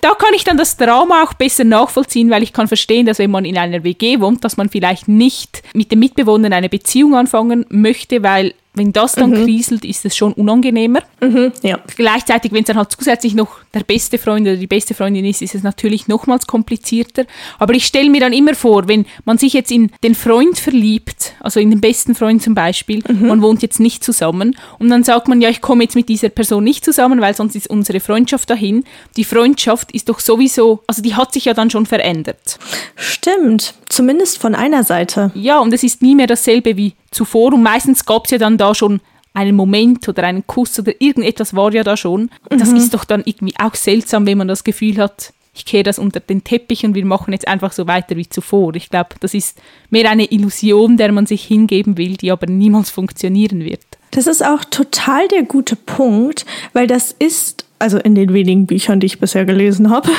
Da 0.00 0.14
kann 0.14 0.34
ich 0.34 0.44
dann 0.44 0.56
das 0.56 0.76
Drama 0.76 1.22
auch 1.22 1.34
besser 1.34 1.64
nachvollziehen, 1.64 2.30
weil 2.30 2.42
ich 2.42 2.52
kann 2.52 2.68
verstehen, 2.68 3.06
dass 3.06 3.18
wenn 3.18 3.30
man 3.30 3.44
in 3.44 3.58
einer 3.58 3.84
WG 3.84 4.20
wohnt, 4.20 4.44
dass 4.44 4.56
man 4.56 4.68
vielleicht 4.68 5.08
nicht 5.08 5.62
mit 5.74 5.92
dem 5.92 5.98
Mitbewohner 5.98 6.54
eine 6.54 6.68
Beziehung 6.68 7.14
anfangen 7.14 7.66
möchte, 7.68 8.22
weil 8.22 8.54
wenn 8.72 8.92
das 8.92 9.12
dann 9.12 9.30
mhm. 9.30 9.44
kriselt, 9.44 9.84
ist 9.84 10.04
es 10.04 10.16
schon 10.16 10.32
unangenehmer. 10.32 11.00
Mhm, 11.20 11.52
ja. 11.62 11.80
Gleichzeitig, 11.96 12.52
wenn 12.52 12.60
es 12.60 12.66
dann 12.66 12.76
halt 12.76 12.92
zusätzlich 12.92 13.34
noch 13.34 13.56
der 13.74 13.80
beste 13.80 14.16
Freund 14.16 14.46
oder 14.46 14.56
die 14.56 14.68
beste 14.68 14.94
Freundin 14.94 15.24
ist, 15.24 15.42
ist 15.42 15.56
es 15.56 15.64
natürlich 15.64 16.06
nochmals 16.06 16.46
komplizierter. 16.46 17.24
Aber 17.58 17.74
ich 17.74 17.84
stelle 17.84 18.10
mir 18.10 18.20
dann 18.20 18.32
immer 18.32 18.54
vor, 18.54 18.86
wenn 18.86 19.06
man 19.24 19.38
sich 19.38 19.54
jetzt 19.54 19.72
in 19.72 19.90
den 20.04 20.14
Freund 20.14 20.58
verliebt, 20.58 21.34
also 21.40 21.58
in 21.58 21.70
den 21.70 21.80
besten 21.80 22.14
Freund 22.14 22.42
zum 22.42 22.54
Beispiel, 22.54 23.02
mhm. 23.08 23.26
man 23.26 23.42
wohnt 23.42 23.62
jetzt 23.62 23.80
nicht 23.80 24.04
zusammen 24.04 24.56
und 24.78 24.88
dann 24.88 25.02
sagt 25.02 25.26
man, 25.26 25.40
ja, 25.40 25.48
ich 25.48 25.60
komme 25.60 25.82
jetzt 25.82 25.96
mit 25.96 26.08
dieser 26.08 26.28
Person 26.28 26.62
nicht 26.62 26.84
zusammen, 26.84 27.20
weil 27.20 27.34
sonst 27.34 27.56
ist 27.56 27.68
unsere 27.68 27.98
Freundschaft 27.98 28.48
dahin. 28.50 28.84
Die 29.16 29.24
Freundschaft 29.24 29.90
ist 29.92 30.08
doch 30.08 30.20
sowieso, 30.20 30.84
also 30.86 31.02
die 31.02 31.16
hat 31.16 31.32
sich 31.32 31.46
ja 31.46 31.54
dann 31.54 31.70
schon 31.70 31.86
verändert. 31.86 32.58
Stimmt, 32.94 33.74
zumindest 33.88 34.38
von 34.38 34.54
einer 34.54 34.84
Seite. 34.84 35.32
Ja, 35.34 35.58
und 35.58 35.72
es 35.72 35.82
ist 35.82 36.02
nie 36.02 36.14
mehr 36.14 36.28
dasselbe 36.28 36.76
wie 36.76 36.94
zuvor 37.10 37.52
und 37.52 37.62
meistens 37.62 38.04
gab 38.04 38.24
es 38.24 38.30
ja 38.30 38.38
dann 38.38 38.58
da 38.58 38.74
schon 38.74 39.00
einen 39.32 39.56
Moment 39.56 40.08
oder 40.08 40.24
einen 40.24 40.46
Kuss 40.46 40.78
oder 40.78 40.92
irgendetwas 41.00 41.54
war 41.54 41.72
ja 41.72 41.84
da 41.84 41.96
schon. 41.96 42.30
Das 42.48 42.70
mhm. 42.70 42.76
ist 42.76 42.94
doch 42.94 43.04
dann 43.04 43.22
irgendwie 43.24 43.54
auch 43.58 43.74
seltsam, 43.74 44.26
wenn 44.26 44.38
man 44.38 44.48
das 44.48 44.64
Gefühl 44.64 44.98
hat, 44.98 45.32
ich 45.54 45.64
kehre 45.64 45.82
das 45.82 45.98
unter 45.98 46.20
den 46.20 46.44
Teppich 46.44 46.84
und 46.84 46.94
wir 46.94 47.04
machen 47.04 47.32
jetzt 47.32 47.48
einfach 47.48 47.72
so 47.72 47.86
weiter 47.86 48.16
wie 48.16 48.28
zuvor. 48.28 48.74
Ich 48.76 48.88
glaube, 48.88 49.10
das 49.20 49.34
ist 49.34 49.60
mehr 49.90 50.08
eine 50.08 50.30
Illusion, 50.30 50.96
der 50.96 51.12
man 51.12 51.26
sich 51.26 51.44
hingeben 51.44 51.98
will, 51.98 52.16
die 52.16 52.30
aber 52.30 52.46
niemals 52.46 52.90
funktionieren 52.90 53.64
wird. 53.64 53.82
Das 54.12 54.26
ist 54.26 54.44
auch 54.44 54.64
total 54.64 55.28
der 55.28 55.42
gute 55.42 55.76
Punkt, 55.76 56.46
weil 56.72 56.86
das 56.86 57.14
ist, 57.18 57.64
also 57.78 57.98
in 57.98 58.14
den 58.14 58.32
wenigen 58.32 58.66
Büchern, 58.66 59.00
die 59.00 59.06
ich 59.06 59.20
bisher 59.20 59.44
gelesen 59.44 59.90
habe, 59.90 60.10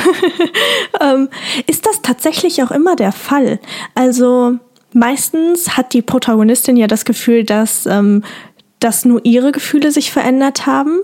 ähm, 1.02 1.30
ist 1.68 1.86
das 1.86 2.02
tatsächlich 2.02 2.62
auch 2.64 2.72
immer 2.72 2.96
der 2.96 3.12
Fall. 3.12 3.60
Also 3.96 4.60
Meistens 4.94 5.78
hat 5.78 5.94
die 5.94 6.02
Protagonistin 6.02 6.78
ja 6.78 6.88
das 6.88 7.06
Gefühl, 7.06 7.44
dass, 7.44 7.86
ähm, 7.86 8.24
dass 8.80 9.06
nur 9.06 9.22
ihre 9.24 9.52
Gefühle 9.52 9.92
sich 9.92 10.12
verändert 10.12 10.66
haben. 10.66 11.00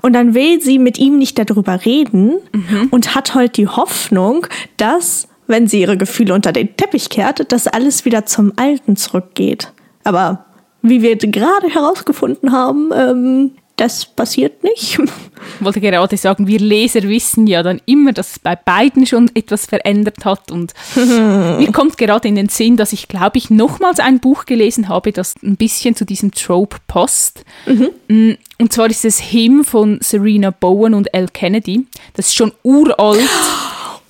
Und 0.00 0.12
dann 0.12 0.34
will 0.34 0.60
sie 0.60 0.78
mit 0.78 0.98
ihm 0.98 1.18
nicht 1.18 1.38
darüber 1.38 1.84
reden 1.84 2.34
mhm. 2.52 2.88
und 2.90 3.16
hat 3.16 3.34
halt 3.34 3.56
die 3.56 3.66
Hoffnung, 3.66 4.46
dass, 4.76 5.26
wenn 5.48 5.66
sie 5.66 5.80
ihre 5.80 5.96
Gefühle 5.96 6.34
unter 6.34 6.52
den 6.52 6.76
Teppich 6.76 7.08
kehrt, 7.08 7.50
dass 7.50 7.66
alles 7.66 8.04
wieder 8.04 8.24
zum 8.24 8.52
Alten 8.54 8.96
zurückgeht. 8.96 9.72
Aber 10.04 10.44
wie 10.82 11.02
wir 11.02 11.16
gerade 11.16 11.68
herausgefunden 11.68 12.52
haben, 12.52 12.90
ähm, 12.94 13.50
das 13.76 14.04
passiert 14.04 14.62
nicht. 14.62 14.98
Ich 14.98 15.64
wollte 15.64 15.80
gerade 15.80 16.16
sagen, 16.16 16.46
wir 16.46 16.58
Leser 16.58 17.02
wissen 17.04 17.46
ja 17.46 17.62
dann 17.62 17.80
immer, 17.86 18.12
dass 18.12 18.32
es 18.32 18.38
bei 18.38 18.54
beiden 18.54 19.06
schon 19.06 19.30
etwas 19.34 19.66
verändert 19.66 20.24
hat. 20.24 20.50
Und 20.50 20.72
mir 20.94 21.72
kommt 21.72 21.98
gerade 21.98 22.28
in 22.28 22.36
den 22.36 22.48
Sinn, 22.48 22.76
dass 22.76 22.92
ich, 22.92 23.08
glaube 23.08 23.38
ich, 23.38 23.50
nochmals 23.50 23.98
ein 23.98 24.20
Buch 24.20 24.44
gelesen 24.44 24.88
habe, 24.88 25.12
das 25.12 25.34
ein 25.42 25.56
bisschen 25.56 25.96
zu 25.96 26.04
diesem 26.04 26.32
Trope 26.32 26.76
passt. 26.86 27.44
Mhm. 27.66 27.90
Mm, 28.08 28.32
und 28.58 28.72
zwar 28.72 28.88
ist 28.88 29.04
es 29.04 29.18
Him 29.18 29.64
von 29.64 29.98
Serena 30.00 30.50
Bowen 30.50 30.94
und 30.94 31.12
Elle 31.12 31.28
Kennedy. 31.28 31.86
Das 32.14 32.26
ist 32.26 32.34
schon 32.34 32.52
uralt. 32.62 33.20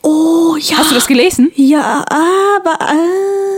Oh 0.05 0.57
ja. 0.59 0.79
Hast 0.79 0.91
du 0.91 0.97
das 0.97 1.07
gelesen? 1.07 1.53
Ja, 1.55 2.05
aber. 2.09 2.91
Äh 2.91 3.52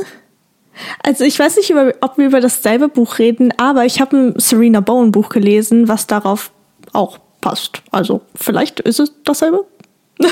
also 1.02 1.24
ich 1.24 1.38
weiß 1.38 1.56
nicht, 1.56 1.72
ob 2.00 2.18
wir 2.18 2.26
über 2.26 2.40
dasselbe 2.40 2.88
Buch 2.88 3.18
reden, 3.18 3.52
aber 3.58 3.84
ich 3.84 4.00
habe 4.00 4.16
ein 4.16 4.38
Serena 4.38 4.80
Bowen 4.80 5.12
Buch 5.12 5.28
gelesen, 5.28 5.88
was 5.88 6.06
darauf 6.06 6.50
auch 6.92 7.18
passt. 7.40 7.82
Also 7.90 8.22
vielleicht 8.34 8.80
ist 8.80 9.00
es 9.00 9.12
dasselbe. 9.24 9.66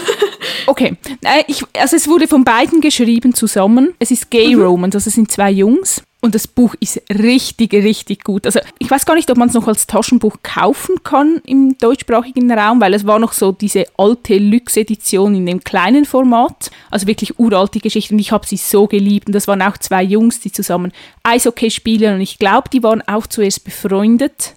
okay, 0.67 0.97
äh, 1.25 1.45
ich, 1.49 1.65
also 1.79 1.97
es 1.97 2.09
wurde 2.09 2.29
von 2.29 2.45
beiden 2.45 2.81
geschrieben 2.81 3.35
zusammen. 3.35 3.95
Es 3.99 4.11
ist 4.11 4.31
Gay 4.31 4.55
mhm. 4.55 4.63
Romance, 4.63 4.97
also 4.97 5.09
es 5.09 5.15
sind 5.15 5.31
zwei 5.31 5.51
Jungs. 5.51 6.03
Und 6.25 6.37
das 6.37 6.47
Buch 6.47 6.76
ist 6.79 7.02
richtig, 7.11 7.73
richtig 7.73 8.23
gut. 8.23 8.47
Also 8.47 8.61
ich 8.79 8.88
weiß 8.88 9.05
gar 9.07 9.17
nicht, 9.17 9.29
ob 9.33 9.37
man 9.37 9.49
es 9.49 9.55
noch 9.55 9.67
als 9.67 9.88
Taschenbuch 9.88 10.37
kaufen 10.45 11.02
kann 11.02 11.43
im 11.45 11.76
deutschsprachigen 11.79 12.49
Raum, 12.52 12.80
weil 12.80 12.95
es 12.95 13.04
war 13.04 13.19
noch 13.19 13.32
so 13.32 13.50
diese 13.50 13.87
alte 13.99 14.39
Lux-Edition 14.39 15.35
in 15.35 15.47
dem 15.47 15.65
kleinen 15.65 16.04
Format. 16.04 16.71
Also 16.93 17.08
wirklich 17.08 17.41
uralte 17.41 17.80
Geschichte. 17.80 18.15
Und 18.15 18.21
ich 18.21 18.30
habe 18.30 18.47
sie 18.47 18.56
so 18.56 18.87
geliebt. 18.87 19.26
Und 19.26 19.32
das 19.32 19.49
waren 19.49 19.63
auch 19.63 19.76
zwei 19.78 20.04
Jungs, 20.04 20.39
die 20.39 20.52
zusammen 20.52 20.93
Eishockey 21.25 21.73
spielen. 21.73 22.15
Und 22.15 22.21
ich 22.21 22.39
glaube, 22.39 22.69
die 22.73 22.85
waren 22.85 23.02
auch 23.02 23.26
zuerst 23.26 23.65
befreundet, 23.65 24.54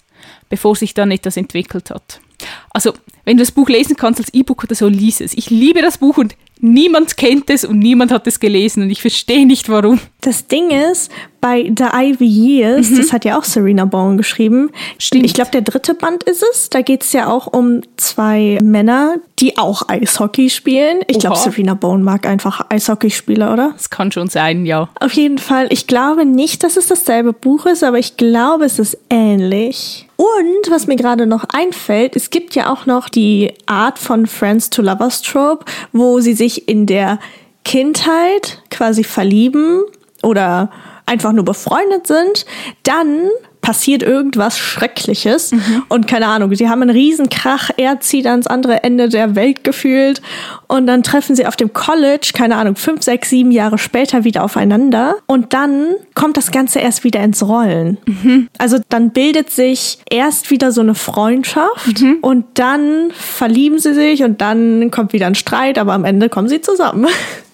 bevor 0.49 0.75
sich 0.75 0.93
dann 0.93 1.09
etwas 1.09 1.35
entwickelt 1.35 1.89
hat. 1.89 2.21
Also, 2.69 2.93
wenn 3.23 3.37
du 3.37 3.41
das 3.41 3.51
Buch 3.51 3.69
lesen 3.69 3.95
kannst 3.95 4.19
als 4.19 4.31
E-Book 4.35 4.65
oder 4.65 4.75
so, 4.75 4.87
lies 4.87 5.19
es. 5.19 5.33
Ich 5.33 5.49
liebe 5.49 5.81
das 5.81 5.97
Buch 5.97 6.17
und 6.17 6.35
niemand 6.59 7.17
kennt 7.17 7.49
es 7.49 7.65
und 7.65 7.79
niemand 7.79 8.11
hat 8.11 8.27
es 8.27 8.39
gelesen 8.39 8.83
und 8.83 8.89
ich 8.89 9.01
verstehe 9.01 9.45
nicht 9.45 9.69
warum. 9.69 9.99
Das 10.21 10.47
Ding 10.47 10.71
ist, 10.71 11.11
bei 11.41 11.71
The 11.77 11.85
Ivy 11.93 12.25
Years, 12.25 12.89
mhm. 12.89 12.97
das 12.97 13.13
hat 13.13 13.23
ja 13.23 13.37
auch 13.37 13.43
Serena 13.43 13.85
Bowen 13.85 14.17
geschrieben. 14.17 14.71
Stimmt. 14.97 15.25
Ich 15.25 15.33
glaube, 15.35 15.51
der 15.51 15.61
dritte 15.61 15.93
Band 15.93 16.23
ist 16.23 16.43
es. 16.51 16.71
Da 16.71 16.81
geht 16.81 17.03
es 17.03 17.13
ja 17.13 17.27
auch 17.27 17.45
um 17.45 17.81
zwei 17.97 18.57
Männer, 18.63 19.17
die 19.37 19.57
auch 19.57 19.87
Eishockey 19.87 20.49
spielen. 20.49 21.01
Ich 21.07 21.19
glaube, 21.19 21.35
Serena 21.35 21.75
Bowen 21.75 22.01
mag 22.01 22.25
einfach 22.25 22.65
Eishockeyspieler, 22.69 23.53
oder? 23.53 23.73
Das 23.73 23.91
kann 23.91 24.11
schon 24.11 24.27
sein, 24.27 24.65
ja. 24.65 24.89
Auf 24.99 25.13
jeden 25.13 25.37
Fall. 25.37 25.67
Ich 25.69 25.85
glaube 25.85 26.25
nicht, 26.25 26.63
dass 26.63 26.77
es 26.77 26.87
dasselbe 26.87 27.33
Buch 27.33 27.67
ist, 27.67 27.83
aber 27.83 27.99
ich 27.99 28.17
glaube, 28.17 28.65
es 28.65 28.79
ist 28.79 28.97
ähnlich. 29.11 30.04
Und 30.17 30.69
was 30.69 30.87
mir 30.87 30.95
gerade 30.95 31.27
noch 31.27 31.43
einfällt, 31.49 32.15
es 32.15 32.29
gibt 32.29 32.55
ja 32.55 32.71
auch 32.71 32.85
noch 32.85 33.09
die 33.09 33.53
Art 33.65 33.99
von 33.99 34.27
Friends 34.27 34.69
to 34.69 34.81
Lovers 34.81 35.21
Trope, 35.21 35.65
wo 35.91 36.19
sie 36.19 36.33
sich 36.33 36.67
in 36.67 36.85
der 36.85 37.19
Kindheit 37.65 38.61
quasi 38.69 39.03
verlieben 39.03 39.83
oder 40.23 40.71
einfach 41.05 41.33
nur 41.33 41.45
befreundet 41.45 42.07
sind, 42.07 42.45
dann 42.83 43.29
passiert 43.65 44.03
irgendwas 44.03 44.59
Schreckliches 44.59 45.51
mhm. 45.51 45.83
und 45.89 46.07
keine 46.07 46.27
Ahnung, 46.27 46.53
sie 46.53 46.69
haben 46.69 46.83
einen 46.83 46.91
Riesenkrach, 46.91 47.71
er 47.77 47.99
zieht 47.99 48.27
ans 48.27 48.45
andere 48.45 48.83
Ende 48.83 49.09
der 49.09 49.35
Welt 49.35 49.63
gefühlt 49.63 50.21
und 50.67 50.85
dann 50.85 51.01
treffen 51.01 51.35
sie 51.35 51.47
auf 51.47 51.55
dem 51.55 51.73
College, 51.73 52.29
keine 52.35 52.57
Ahnung, 52.57 52.75
fünf, 52.75 53.01
sechs, 53.01 53.31
sieben 53.31 53.49
Jahre 53.49 53.79
später 53.79 54.23
wieder 54.23 54.43
aufeinander 54.43 55.15
und 55.25 55.53
dann 55.53 55.95
kommt 56.13 56.37
das 56.37 56.51
Ganze 56.51 56.77
erst 56.77 57.03
wieder 57.03 57.23
ins 57.23 57.41
Rollen. 57.41 57.97
Mhm. 58.05 58.49
Also 58.59 58.77
dann 58.89 59.09
bildet 59.09 59.49
sich 59.49 59.97
erst 60.11 60.51
wieder 60.51 60.71
so 60.71 60.81
eine 60.81 60.93
Freundschaft 60.93 62.01
mhm. 62.01 62.19
und 62.21 62.45
dann 62.53 63.09
verlieben 63.13 63.79
sie 63.79 63.95
sich 63.95 64.21
und 64.21 64.41
dann 64.41 64.91
kommt 64.91 65.11
wieder 65.11 65.25
ein 65.25 65.33
Streit, 65.33 65.79
aber 65.79 65.93
am 65.93 66.05
Ende 66.05 66.29
kommen 66.29 66.49
sie 66.49 66.61
zusammen. 66.61 67.07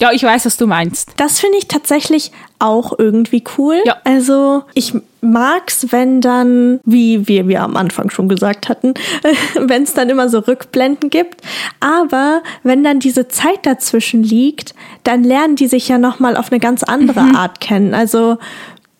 Ja, 0.00 0.12
ich 0.12 0.22
weiß, 0.22 0.46
was 0.46 0.56
du 0.56 0.66
meinst. 0.66 1.10
Das 1.16 1.40
finde 1.40 1.58
ich 1.58 1.66
tatsächlich 1.66 2.30
auch 2.60 2.96
irgendwie 2.98 3.42
cool. 3.56 3.80
Ja. 3.84 3.96
Also 4.04 4.62
ich 4.74 4.94
mag's, 5.20 5.88
wenn 5.90 6.20
dann, 6.20 6.78
wie 6.84 7.26
wir, 7.26 7.48
wir 7.48 7.62
am 7.62 7.76
Anfang 7.76 8.08
schon 8.10 8.28
gesagt 8.28 8.68
hatten, 8.68 8.94
wenn 9.54 9.82
es 9.82 9.94
dann 9.94 10.08
immer 10.08 10.28
so 10.28 10.38
Rückblenden 10.38 11.10
gibt. 11.10 11.40
Aber 11.80 12.42
wenn 12.62 12.84
dann 12.84 13.00
diese 13.00 13.26
Zeit 13.26 13.66
dazwischen 13.66 14.22
liegt, 14.22 14.74
dann 15.02 15.24
lernen 15.24 15.56
die 15.56 15.66
sich 15.66 15.88
ja 15.88 15.98
nochmal 15.98 16.36
auf 16.36 16.52
eine 16.52 16.60
ganz 16.60 16.84
andere 16.84 17.22
mhm. 17.22 17.36
Art 17.36 17.60
kennen. 17.60 17.92
Also 17.92 18.38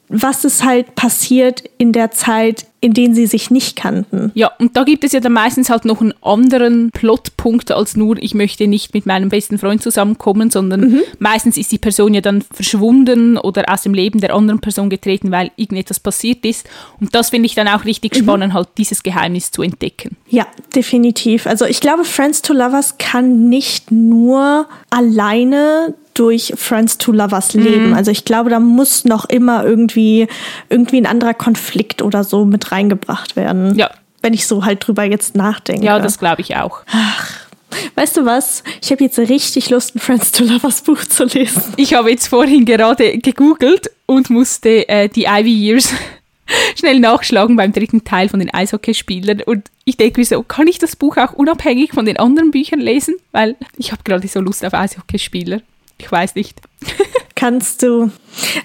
was 0.09 0.45
ist 0.45 0.65
halt 0.65 0.95
passiert 0.95 1.65
in 1.77 1.93
der 1.93 2.11
Zeit, 2.11 2.67
in 2.81 2.95
denen 2.95 3.15
sie 3.15 3.27
sich 3.27 3.51
nicht 3.51 3.77
kannten. 3.77 4.31
Ja, 4.35 4.53
und 4.59 4.77
da 4.77 4.85
gibt 4.85 5.03
es 5.05 5.13
ja 5.13 5.21
dann 5.21 5.33
meistens 5.33 5.69
halt 5.69 5.85
noch 5.85 6.01
einen 6.01 6.15
anderen 6.23 6.91
Plotpunkt 6.93 7.73
als 7.73 7.97
nur, 7.97 8.17
ich 8.19 8.35
möchte 8.35 8.67
nicht 8.67 8.95
mit 8.95 9.05
meinem 9.05 9.29
besten 9.29 9.59
Freund 9.59 9.83
zusammenkommen, 9.83 10.51
sondern 10.51 10.81
mhm. 10.81 11.01
meistens 11.19 11.57
ist 11.57 11.73
die 11.73 11.79
Person 11.79 12.15
ja 12.15 12.21
dann 12.21 12.43
verschwunden 12.43 13.37
oder 13.37 13.65
aus 13.73 13.83
dem 13.83 13.95
Leben 13.95 14.21
der 14.21 14.35
anderen 14.35 14.61
Person 14.61 14.91
getreten, 14.91 15.31
weil 15.31 15.51
irgendetwas 15.57 15.99
passiert 15.99 16.45
ist. 16.45 16.69
Und 17.01 17.15
das 17.15 17.31
finde 17.31 17.47
ich 17.47 17.55
dann 17.55 17.69
auch 17.69 17.85
richtig 17.85 18.15
mhm. 18.15 18.23
spannend, 18.23 18.55
halt 18.55 18.69
dieses 18.79 19.03
Geheimnis 19.03 19.51
zu 19.51 19.63
entdecken. 19.63 20.17
Ja, 20.29 20.47
definitiv. 20.75 21.47
Also 21.47 21.65
ich 21.65 21.81
glaube, 21.81 22.05
Friends 22.05 22.43
to 22.43 22.53
Lovers 22.53 22.99
kann 22.99 23.49
nicht 23.49 23.91
nur 23.91 24.69
alleine 24.91 25.95
durch 26.19 26.53
Friends 26.57 26.99
to 26.99 27.13
Lovers 27.13 27.55
leben. 27.55 27.89
Mhm. 27.89 27.95
Also 27.95 28.11
ich 28.11 28.25
glaube, 28.25 28.51
da 28.51 28.61
muss 28.61 29.05
noch 29.05 29.25
immer 29.27 29.65
irgendwie, 29.65 30.27
irgendwie 30.69 30.99
ein 30.99 31.07
anderer 31.07 31.35
Konflikt 31.35 32.03
oder 32.03 32.25
so 32.25 32.45
mit 32.45 32.73
reingebracht 32.73 33.37
werden. 33.37 33.79
Ja. 33.79 33.91
Wenn 34.21 34.35
ich 34.35 34.47
so 34.47 34.65
halt 34.65 34.87
drüber 34.87 35.05
jetzt 35.05 35.37
nachdenke. 35.37 35.87
Ja, 35.87 35.99
das 36.01 36.19
glaube 36.19 36.43
ich 36.43 36.57
auch. 36.57 36.81
Ach. 36.93 37.49
Weißt 37.95 38.17
du 38.17 38.25
was? 38.25 38.65
Ich 38.83 38.91
habe 38.91 39.05
jetzt 39.05 39.19
richtig 39.19 39.71
Lust, 39.71 39.95
ein 39.95 40.01
Friends 40.01 40.33
to 40.33 40.45
Lovers 40.45 40.83
Buch 40.83 41.05
zu 41.05 41.25
lesen. 41.25 41.75
Ich 41.77 41.95
habe 41.95 42.11
jetzt 42.11 42.29
vorhin 42.29 42.65
gerade 42.65 43.19
gegoogelt 43.19 43.91
und 44.07 44.31
musste 44.31 44.89
äh, 44.89 45.09
die 45.09 45.25
Ivy 45.25 45.53
Years 45.53 45.93
schnell 46.79 46.99
nachschlagen 46.99 47.57
beim 47.57 47.73
dritten 47.73 48.05
Teil 48.05 48.29
von 48.29 48.41
den 48.41 48.53
Eishockeyspielern. 48.53 49.43
Und 49.43 49.71
ich 49.85 49.97
denke 49.97 50.21
mir 50.21 50.25
so, 50.25 50.43
kann 50.43 50.67
ich 50.67 50.79
das 50.79 50.97
Buch 50.97 51.17
auch 51.19 51.35
unabhängig 51.35 51.93
von 51.93 52.07
den 52.07 52.17
anderen 52.17 52.51
Büchern 52.51 52.81
lesen? 52.81 53.15
Weil 53.33 53.57
ich 53.77 53.93
habe 53.93 54.03
gerade 54.03 54.27
so 54.27 54.41
Lust 54.41 54.65
auf 54.65 54.75
Eishockeyspieler. 54.75 55.61
Ich 55.99 56.11
weiß 56.11 56.35
nicht. 56.35 56.61
kannst 57.39 57.85
du. 57.85 58.11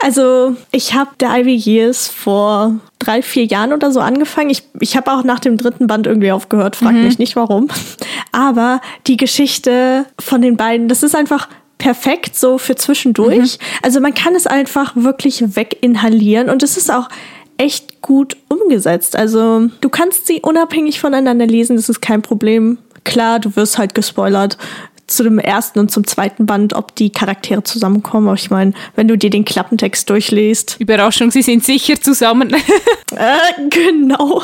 Also, 0.02 0.56
ich 0.72 0.94
habe 0.96 1.12
The 1.20 1.28
Ivy 1.28 1.56
Years 1.56 2.08
vor 2.08 2.80
drei, 2.98 3.22
vier 3.22 3.46
Jahren 3.46 3.72
oder 3.72 3.92
so 3.92 4.00
angefangen. 4.00 4.50
Ich, 4.50 4.64
ich 4.80 4.98
habe 4.98 5.12
auch 5.12 5.24
nach 5.24 5.40
dem 5.40 5.58
dritten 5.58 5.86
Band 5.88 6.08
irgendwie 6.08 6.32
aufgehört, 6.32 6.76
frag 6.76 6.94
mhm. 6.94 7.04
mich 7.04 7.20
nicht 7.20 7.36
warum. 7.36 7.68
Aber 8.32 8.82
die 9.06 9.18
Geschichte 9.18 10.06
von 10.20 10.42
den 10.42 10.58
beiden, 10.58 10.88
das 10.88 11.04
ist 11.04 11.16
einfach 11.16 11.50
perfekt 11.78 12.36
so 12.36 12.58
für 12.58 12.76
zwischendurch. 12.76 13.60
Mhm. 13.60 13.66
Also 13.84 14.00
man 14.00 14.14
kann 14.14 14.36
es 14.36 14.48
einfach 14.48 14.96
wirklich 14.96 15.56
weginhalieren 15.56 16.50
und 16.50 16.64
es 16.64 16.76
ist 16.76 16.92
auch 16.92 17.10
echt 17.58 18.02
gut 18.02 18.38
umgesetzt. 18.48 19.16
Also 19.16 19.68
du 19.82 19.90
kannst 19.90 20.26
sie 20.26 20.42
unabhängig 20.42 21.00
voneinander 21.00 21.46
lesen, 21.46 21.76
das 21.76 21.90
ist 21.90 22.02
kein 22.02 22.24
Problem. 22.24 22.80
Klar, 23.04 23.40
du 23.40 23.56
wirst 23.56 23.78
halt 23.78 23.94
gespoilert 23.94 24.58
zu 25.08 25.24
dem 25.24 25.40
ersten 25.40 25.80
und 25.80 25.92
zum 25.92 26.06
zweiten 26.08 26.46
Band, 26.46 26.74
ob 26.74 26.96
die 26.96 27.12
Charaktere 27.12 27.64
zusammenkommen. 27.64 28.28
Aber 28.28 28.36
ich 28.36 28.50
meine, 28.50 28.74
wenn 28.96 29.08
du 29.08 29.18
dir 29.18 29.30
den 29.30 29.46
Klappentext 29.46 30.10
durchliest. 30.10 30.78
Überraschung, 30.80 31.32
sie 31.32 31.42
sind 31.42 31.64
sicher 31.64 32.00
zusammen. 32.00 32.54
äh, 33.16 33.70
genau. 33.70 34.42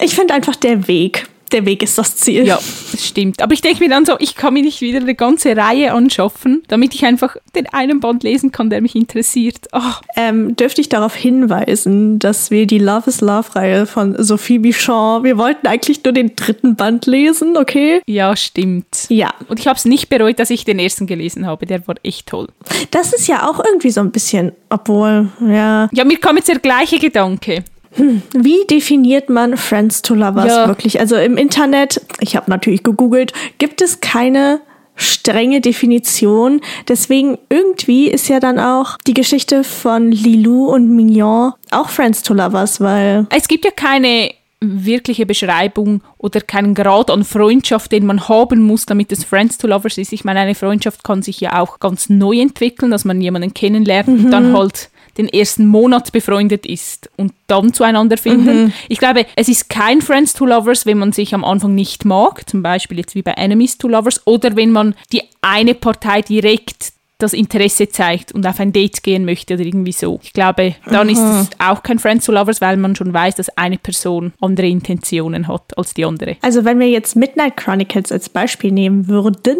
Ich 0.00 0.14
finde 0.14 0.34
einfach 0.34 0.56
der 0.56 0.88
Weg 0.88 1.28
der 1.52 1.66
Weg 1.66 1.82
ist 1.82 1.98
das 1.98 2.16
Ziel. 2.16 2.46
Ja, 2.46 2.58
das 2.92 3.06
stimmt. 3.06 3.42
Aber 3.42 3.52
ich 3.52 3.60
denke 3.60 3.82
mir 3.82 3.90
dann 3.90 4.04
so, 4.04 4.16
ich 4.18 4.34
kann 4.34 4.54
mir 4.54 4.62
nicht 4.62 4.80
wieder 4.80 5.00
eine 5.00 5.14
ganze 5.14 5.56
Reihe 5.56 5.92
anschaffen, 5.92 6.62
damit 6.68 6.94
ich 6.94 7.04
einfach 7.04 7.36
den 7.54 7.66
einen 7.66 8.00
Band 8.00 8.22
lesen 8.22 8.52
kann, 8.52 8.70
der 8.70 8.80
mich 8.80 8.94
interessiert. 8.94 9.68
Oh. 9.72 9.80
Ähm, 10.16 10.56
dürfte 10.56 10.80
ich 10.80 10.88
darauf 10.88 11.14
hinweisen, 11.14 12.18
dass 12.18 12.50
wir 12.50 12.66
die 12.66 12.78
Love 12.78 13.08
is 13.08 13.20
Love-Reihe 13.20 13.86
von 13.86 14.22
Sophie 14.22 14.58
Bichon, 14.58 15.24
wir 15.24 15.38
wollten 15.38 15.66
eigentlich 15.66 16.02
nur 16.04 16.12
den 16.12 16.34
dritten 16.36 16.76
Band 16.76 17.06
lesen, 17.06 17.56
okay? 17.56 18.00
Ja, 18.06 18.36
stimmt. 18.36 19.06
Ja. 19.08 19.32
Und 19.48 19.58
ich 19.58 19.66
habe 19.66 19.76
es 19.76 19.84
nicht 19.84 20.08
bereut, 20.08 20.38
dass 20.38 20.50
ich 20.50 20.64
den 20.64 20.78
ersten 20.78 21.06
gelesen 21.06 21.46
habe. 21.46 21.66
Der 21.66 21.86
war 21.86 21.96
echt 22.02 22.26
toll. 22.26 22.48
Das 22.90 23.12
ist 23.12 23.28
ja 23.28 23.48
auch 23.48 23.62
irgendwie 23.64 23.90
so 23.90 24.00
ein 24.00 24.10
bisschen, 24.10 24.52
obwohl, 24.70 25.28
ja. 25.40 25.88
Ja, 25.92 26.04
mir 26.04 26.18
kam 26.18 26.36
jetzt 26.36 26.48
der 26.48 26.58
gleiche 26.58 26.98
Gedanke. 26.98 27.64
Hm, 27.94 28.22
wie 28.34 28.64
definiert 28.70 29.28
man 29.28 29.56
Friends 29.56 30.02
to 30.02 30.14
Lovers 30.14 30.46
ja. 30.46 30.68
wirklich? 30.68 31.00
Also 31.00 31.16
im 31.16 31.36
Internet, 31.36 32.00
ich 32.20 32.36
habe 32.36 32.50
natürlich 32.50 32.82
gegoogelt, 32.82 33.32
gibt 33.58 33.82
es 33.82 34.00
keine 34.00 34.60
strenge 34.94 35.60
Definition. 35.60 36.60
Deswegen 36.88 37.38
irgendwie 37.48 38.08
ist 38.08 38.28
ja 38.28 38.40
dann 38.40 38.58
auch 38.58 38.96
die 39.06 39.14
Geschichte 39.14 39.64
von 39.64 40.12
Lilou 40.12 40.66
und 40.66 40.88
Mignon 40.94 41.52
auch 41.70 41.88
Friends 41.88 42.22
to 42.22 42.34
Lovers, 42.34 42.80
weil 42.80 43.26
es 43.30 43.48
gibt 43.48 43.64
ja 43.64 43.70
keine 43.70 44.32
wirkliche 44.62 45.26
Beschreibung 45.26 46.02
oder 46.18 46.40
keinen 46.40 46.74
Grad 46.74 47.10
an 47.10 47.24
Freundschaft, 47.24 47.90
den 47.90 48.06
man 48.06 48.28
haben 48.28 48.62
muss, 48.62 48.86
damit 48.86 49.10
es 49.10 49.24
Friends 49.24 49.58
to 49.58 49.66
Lovers 49.66 49.98
ist. 49.98 50.12
Ich 50.12 50.24
meine, 50.24 50.40
eine 50.40 50.54
Freundschaft 50.54 51.02
kann 51.02 51.22
sich 51.22 51.40
ja 51.40 51.60
auch 51.60 51.80
ganz 51.80 52.08
neu 52.08 52.38
entwickeln, 52.38 52.92
dass 52.92 53.04
man 53.04 53.20
jemanden 53.20 53.54
kennenlernt 53.54 54.08
mhm. 54.08 54.24
und 54.24 54.30
dann 54.30 54.56
halt 54.56 54.90
den 55.18 55.28
ersten 55.28 55.66
Monat 55.66 56.12
befreundet 56.12 56.66
ist 56.66 57.10
und 57.16 57.32
dann 57.46 57.72
zueinander 57.72 58.16
finden. 58.16 58.64
Mhm. 58.64 58.72
Ich 58.88 58.98
glaube, 58.98 59.26
es 59.36 59.48
ist 59.48 59.68
kein 59.68 60.00
Friends 60.00 60.32
to 60.32 60.46
Lovers, 60.46 60.86
wenn 60.86 60.98
man 60.98 61.12
sich 61.12 61.34
am 61.34 61.44
Anfang 61.44 61.74
nicht 61.74 62.04
mag, 62.04 62.48
zum 62.48 62.62
Beispiel 62.62 62.98
jetzt 62.98 63.14
wie 63.14 63.22
bei 63.22 63.32
Enemies 63.32 63.78
to 63.78 63.88
Lovers, 63.88 64.26
oder 64.26 64.56
wenn 64.56 64.70
man 64.70 64.94
die 65.12 65.22
eine 65.40 65.74
Partei 65.74 66.22
direkt 66.22 66.92
das 67.22 67.32
Interesse 67.32 67.88
zeigt 67.88 68.32
und 68.32 68.46
auf 68.46 68.58
ein 68.58 68.72
Date 68.72 69.02
gehen 69.02 69.24
möchte 69.24 69.54
oder 69.54 69.64
irgendwie 69.64 69.92
so. 69.92 70.18
Ich 70.22 70.32
glaube, 70.32 70.74
dann 70.86 71.08
Aha. 71.08 71.40
ist 71.40 71.50
es 71.50 71.60
auch 71.60 71.82
kein 71.82 71.98
Friends 71.98 72.26
to 72.26 72.32
Lovers, 72.32 72.60
weil 72.60 72.76
man 72.76 72.96
schon 72.96 73.14
weiß, 73.14 73.36
dass 73.36 73.56
eine 73.56 73.78
Person 73.78 74.32
andere 74.40 74.66
Intentionen 74.66 75.46
hat 75.46 75.76
als 75.78 75.94
die 75.94 76.04
andere. 76.04 76.36
Also 76.42 76.64
wenn 76.64 76.80
wir 76.80 76.88
jetzt 76.88 77.14
Midnight 77.14 77.56
Chronicles 77.56 78.10
als 78.10 78.28
Beispiel 78.28 78.72
nehmen 78.72 79.08
würden, 79.08 79.58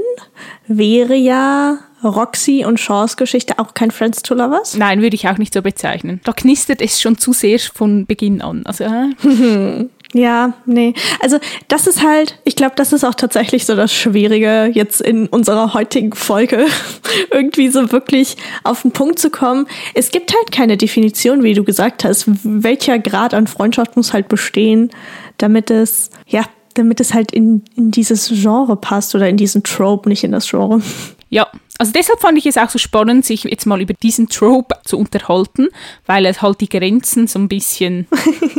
wäre 0.66 1.14
ja 1.14 1.78
Roxy 2.02 2.64
und 2.64 2.80
Shaws 2.80 3.16
Geschichte 3.16 3.58
auch 3.58 3.74
kein 3.74 3.90
Friends 3.90 4.22
to 4.22 4.34
Lovers? 4.34 4.76
Nein, 4.76 5.02
würde 5.02 5.14
ich 5.14 5.28
auch 5.28 5.38
nicht 5.38 5.54
so 5.54 5.62
bezeichnen. 5.62 6.20
Da 6.24 6.32
knistert 6.32 6.80
es 6.80 7.00
schon 7.00 7.18
zu 7.18 7.32
sehr 7.32 7.58
von 7.58 8.06
Beginn 8.06 8.40
an. 8.40 8.62
Also, 8.66 8.84
äh. 8.84 9.86
Ja, 10.14 10.52
nee. 10.66 10.92
Also 11.20 11.38
das 11.68 11.86
ist 11.86 12.02
halt, 12.02 12.38
ich 12.44 12.54
glaube, 12.54 12.74
das 12.76 12.92
ist 12.92 13.02
auch 13.02 13.14
tatsächlich 13.14 13.64
so 13.64 13.74
das 13.74 13.94
Schwierige 13.94 14.70
jetzt 14.72 15.00
in 15.00 15.26
unserer 15.26 15.72
heutigen 15.72 16.12
Folge, 16.12 16.66
irgendwie 17.30 17.68
so 17.68 17.92
wirklich 17.92 18.36
auf 18.62 18.82
den 18.82 18.92
Punkt 18.92 19.18
zu 19.18 19.30
kommen. 19.30 19.66
Es 19.94 20.10
gibt 20.10 20.34
halt 20.34 20.52
keine 20.52 20.76
Definition, 20.76 21.42
wie 21.42 21.54
du 21.54 21.64
gesagt 21.64 22.04
hast, 22.04 22.26
welcher 22.44 22.98
Grad 22.98 23.32
an 23.32 23.46
Freundschaft 23.46 23.96
muss 23.96 24.12
halt 24.12 24.28
bestehen, 24.28 24.90
damit 25.38 25.70
es, 25.70 26.10
ja, 26.26 26.44
damit 26.74 27.00
es 27.00 27.14
halt 27.14 27.32
in, 27.32 27.62
in 27.74 27.90
dieses 27.90 28.28
Genre 28.28 28.76
passt 28.76 29.14
oder 29.14 29.28
in 29.28 29.38
diesen 29.38 29.62
Trope, 29.62 30.08
nicht 30.08 30.24
in 30.24 30.32
das 30.32 30.48
Genre. 30.48 30.82
Ja, 31.30 31.48
also 31.82 31.90
deshalb 31.90 32.20
fand 32.20 32.38
ich 32.38 32.46
es 32.46 32.56
auch 32.56 32.70
so 32.70 32.78
spannend, 32.78 33.24
sich 33.24 33.42
jetzt 33.42 33.66
mal 33.66 33.80
über 33.80 33.92
diesen 33.92 34.28
Trope 34.28 34.76
zu 34.84 34.96
unterhalten, 34.96 35.66
weil 36.06 36.26
es 36.26 36.40
halt 36.40 36.60
die 36.60 36.68
Grenzen 36.68 37.26
so 37.26 37.40
ein 37.40 37.48
bisschen 37.48 38.06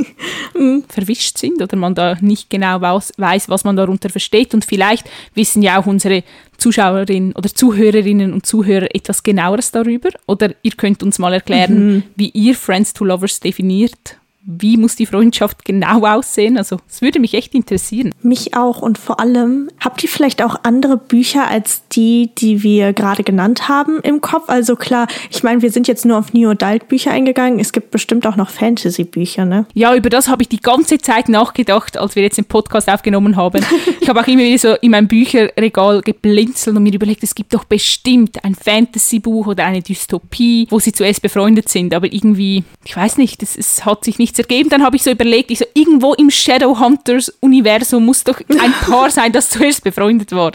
verwischt 0.89 1.37
sind 1.37 1.61
oder 1.61 1.77
man 1.77 1.95
da 1.95 2.17
nicht 2.19 2.49
genau 2.49 2.81
weiß, 2.81 3.47
was 3.47 3.63
man 3.63 3.77
darunter 3.77 4.09
versteht. 4.09 4.53
Und 4.53 4.65
vielleicht 4.65 5.09
wissen 5.35 5.61
ja 5.61 5.79
auch 5.79 5.85
unsere 5.85 6.25
Zuschauerinnen 6.57 7.31
oder 7.31 7.47
Zuhörerinnen 7.47 8.33
und 8.33 8.45
Zuhörer 8.45 8.93
etwas 8.93 9.23
genaueres 9.23 9.71
darüber. 9.71 10.09
Oder 10.27 10.53
ihr 10.61 10.73
könnt 10.73 11.01
uns 11.01 11.17
mal 11.17 11.31
erklären, 11.31 11.93
mhm. 11.93 12.03
wie 12.17 12.27
ihr 12.31 12.55
Friends 12.55 12.91
to 12.91 13.05
Lovers 13.05 13.39
definiert 13.39 14.17
wie 14.45 14.77
muss 14.77 14.95
die 14.95 15.05
Freundschaft 15.05 15.63
genau 15.65 16.05
aussehen? 16.05 16.57
Also, 16.57 16.77
es 16.89 17.01
würde 17.01 17.19
mich 17.19 17.33
echt 17.33 17.53
interessieren. 17.55 18.13
Mich 18.21 18.55
auch 18.55 18.81
und 18.81 18.97
vor 18.97 19.19
allem, 19.19 19.69
habt 19.79 20.03
ihr 20.03 20.09
vielleicht 20.09 20.41
auch 20.43 20.55
andere 20.63 20.97
Bücher 20.97 21.47
als 21.47 21.87
die, 21.89 22.31
die 22.37 22.63
wir 22.63 22.93
gerade 22.93 23.23
genannt 23.23 23.69
haben 23.69 23.99
im 24.01 24.21
Kopf? 24.21 24.49
Also 24.49 24.75
klar, 24.75 25.07
ich 25.29 25.43
meine, 25.43 25.61
wir 25.61 25.71
sind 25.71 25.87
jetzt 25.87 26.05
nur 26.05 26.17
auf 26.17 26.33
New 26.33 26.49
Adult 26.49 26.87
Bücher 26.87 27.11
eingegangen. 27.11 27.59
Es 27.59 27.71
gibt 27.71 27.91
bestimmt 27.91 28.27
auch 28.27 28.35
noch 28.35 28.49
Fantasy 28.49 29.03
Bücher, 29.03 29.45
ne? 29.45 29.65
Ja, 29.73 29.95
über 29.95 30.09
das 30.09 30.27
habe 30.27 30.41
ich 30.41 30.49
die 30.49 30.59
ganze 30.59 30.97
Zeit 30.97 31.29
nachgedacht, 31.29 31.97
als 31.97 32.15
wir 32.15 32.23
jetzt 32.23 32.37
den 32.37 32.45
Podcast 32.45 32.89
aufgenommen 32.89 33.35
haben. 33.35 33.63
ich 34.01 34.09
habe 34.09 34.19
auch 34.19 34.27
immer 34.27 34.43
wieder 34.43 34.57
so 34.57 34.75
in 34.81 34.91
meinem 34.91 35.07
Bücherregal 35.07 36.01
geblinzelt 36.01 36.75
und 36.75 36.83
mir 36.83 36.93
überlegt, 36.93 37.23
es 37.23 37.35
gibt 37.35 37.53
doch 37.53 37.63
bestimmt 37.63 38.43
ein 38.43 38.55
Fantasy-Buch 38.55 39.47
oder 39.47 39.65
eine 39.65 39.81
Dystopie, 39.81 40.67
wo 40.69 40.79
sie 40.79 40.91
zuerst 40.91 41.21
befreundet 41.21 41.69
sind. 41.69 41.93
Aber 41.93 42.11
irgendwie, 42.11 42.63
ich 42.83 42.95
weiß 42.95 43.17
nicht, 43.17 43.41
es 43.41 43.85
hat 43.85 44.03
sich 44.03 44.19
nicht 44.19 44.32
nichts 44.33 44.39
ergeben. 44.39 44.69
Dann 44.69 44.83
habe 44.83 44.95
ich 44.95 45.03
so 45.03 45.11
überlegt, 45.11 45.51
ich 45.51 45.59
so, 45.59 45.65
irgendwo 45.73 46.13
im 46.13 46.29
Shadowhunters-Universum 46.29 48.03
muss 48.03 48.23
doch 48.23 48.39
ein 48.49 48.73
Paar 48.85 49.09
sein, 49.09 49.31
das 49.31 49.49
zuerst 49.49 49.83
befreundet 49.83 50.31
war. 50.31 50.51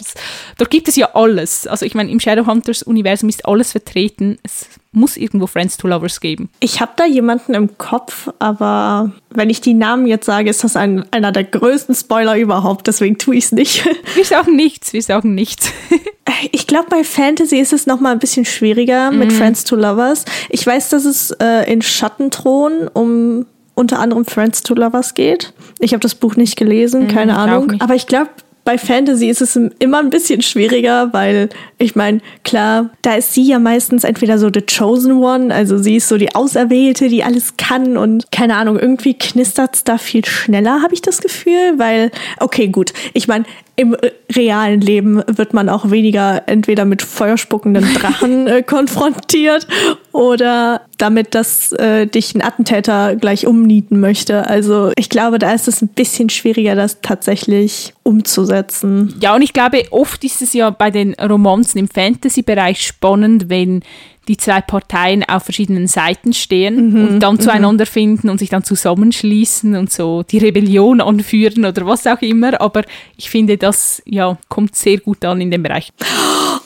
Dort 0.57 0.71
gibt 0.71 0.88
es 0.88 0.97
ja 0.97 1.14
alles. 1.14 1.67
Also 1.67 1.87
ich 1.87 1.95
meine, 1.95 2.11
im 2.11 2.21
Shadowhunters-Universum 2.21 3.29
ist 3.29 3.45
alles 3.47 3.73
vertreten. 3.73 4.38
Es 4.43 4.69
muss 4.92 5.16
irgendwo 5.16 5.46
Friends 5.46 5.77
to 5.77 5.87
Lovers 5.87 6.20
geben. 6.20 6.48
Ich 6.61 6.81
habe 6.81 6.92
da 6.96 7.05
jemanden 7.05 7.55
im 7.55 7.77
Kopf, 7.77 8.31
aber 8.38 9.12
wenn 9.31 9.51
ich 9.51 9.61
die 9.61 9.74
Namen 9.74 10.07
jetzt 10.07 10.27
sage, 10.27 10.48
ist 10.48 10.64
das 10.64 10.77
ein, 10.77 11.05
einer 11.12 11.31
der 11.31 11.44
größten 11.44 11.94
Spoiler 11.94 12.37
überhaupt, 12.37 12.87
deswegen 12.87 13.18
tue 13.18 13.37
ich 13.37 13.44
es 13.44 13.53
nicht. 13.53 13.87
Wir 14.14 14.24
sagen 14.24 14.57
nichts, 14.57 14.92
wir 14.92 15.03
sagen 15.03 15.35
nichts. 15.35 15.70
ich 16.53 16.66
glaube, 16.66 16.87
bei 16.90 17.05
Fantasy 17.05 17.59
ist 17.59 17.72
es 17.72 17.87
noch 17.87 18.01
mal 18.01 18.12
ein 18.12 18.18
bisschen 18.18 18.44
schwieriger 18.44 19.11
mit 19.11 19.31
mm. 19.31 19.35
Friends 19.35 19.64
to 19.64 19.77
Lovers. 19.77 20.24
Ich 20.48 20.66
weiß, 20.66 20.88
dass 20.88 21.05
es 21.05 21.31
äh, 21.33 21.70
in 21.70 21.83
Schattenthron 21.83 22.88
um 22.92 23.46
unter 23.74 24.01
anderem 24.01 24.24
Friends 24.24 24.62
to 24.62 24.74
Lovers 24.74 25.14
geht. 25.14 25.53
Ich 25.79 25.92
habe 25.92 26.01
das 26.01 26.16
Buch 26.16 26.35
nicht 26.35 26.57
gelesen, 26.57 27.05
mhm, 27.05 27.09
keine 27.09 27.37
Ahnung. 27.37 27.81
Aber 27.81 27.94
ich 27.94 28.09
glaube, 28.09 28.31
bei 28.69 28.77
Fantasy 28.77 29.31
ist 29.31 29.41
es 29.41 29.57
immer 29.57 30.01
ein 30.01 30.11
bisschen 30.11 30.43
schwieriger, 30.43 31.11
weil 31.15 31.49
ich 31.79 31.97
meine, 31.97 32.21
klar, 32.45 32.91
da 33.01 33.15
ist 33.15 33.33
sie 33.33 33.45
ja 33.45 33.59
meistens 33.59 34.05
entweder 34.05 34.37
so 34.37 34.51
the 34.53 34.61
chosen 34.61 35.23
one, 35.23 35.55
also 35.55 35.79
sie 35.79 35.97
ist 35.97 36.07
so 36.07 36.19
die 36.19 36.35
Auserwählte, 36.35 37.09
die 37.09 37.25
alles 37.25 37.57
kann 37.57 37.97
und 37.97 38.31
keine 38.31 38.57
Ahnung, 38.57 38.79
irgendwie 38.79 39.15
knistert 39.15 39.75
es 39.75 39.85
da 39.85 39.97
viel 39.97 40.23
schneller, 40.27 40.83
habe 40.83 40.93
ich 40.93 41.01
das 41.01 41.23
Gefühl, 41.23 41.79
weil, 41.79 42.11
okay, 42.41 42.69
gut, 42.69 42.93
ich 43.15 43.27
meine, 43.27 43.47
im 43.79 43.97
realen 44.35 44.81
Leben 44.81 45.23
wird 45.29 45.55
man 45.55 45.69
auch 45.69 45.93
weniger 45.93 46.43
entweder 46.47 46.85
mit 46.85 47.01
feuerspuckenden 47.01 47.85
Drachen 47.95 48.49
äh, 48.49 48.64
konfrontiert 48.64 49.69
oder 50.11 50.81
damit, 50.99 51.37
dass 51.37 51.71
äh, 51.75 52.09
dich 52.09 52.35
ein 52.35 52.43
Attentäter 52.43 53.14
gleich 53.14 53.47
umnieten 53.47 54.01
möchte. 54.01 54.49
Also 54.49 54.91
ich 54.97 55.09
glaube, 55.09 55.38
da 55.38 55.53
ist 55.53 55.69
es 55.69 55.81
ein 55.81 55.88
bisschen 55.88 56.29
schwieriger, 56.29 56.75
das 56.75 57.03
tatsächlich 57.03 57.95
umzusetzen. 58.03 59.14
Ja, 59.21 59.37
und 59.37 59.43
ich 59.43 59.53
glaube, 59.53 59.85
oft 59.93 60.25
ist 60.25 60.43
es 60.43 60.55
ja 60.55 60.71
bei 60.71 60.91
den 60.91 61.14
Romanzen 61.14 61.79
im 61.79 61.87
Fantasy-Bereich 61.88 62.85
spannend, 62.85 63.49
wenn 63.49 63.85
die 64.29 64.37
zwei 64.37 64.61
Parteien 64.61 65.25
auf 65.25 65.45
verschiedenen 65.45 65.87
Seiten 65.87 66.33
stehen 66.33 66.91
mhm, 66.91 67.09
und 67.09 67.21
dann 67.21 67.37
mhm. 67.37 67.41
zueinander 67.41 67.87
finden 67.87 68.29
und 68.29 68.38
sich 68.38 68.51
dann 68.51 68.62
zusammenschließen 68.62 69.75
und 69.75 69.91
so 69.91 70.23
die 70.23 70.38
Rebellion 70.38 71.01
anführen 71.01 71.64
oder 71.64 71.87
was 71.87 72.07
auch 72.07 72.21
immer. 72.21 72.61
Aber 72.61 72.83
ich 73.17 73.31
finde, 73.31 73.57
das 73.57 74.03
ja, 74.05 74.37
kommt 74.49 74.77
sehr 74.77 74.99
gut 74.99 75.25
an 75.25 75.41
in 75.41 75.51
dem 75.51 75.62
Bereich. 75.62 75.93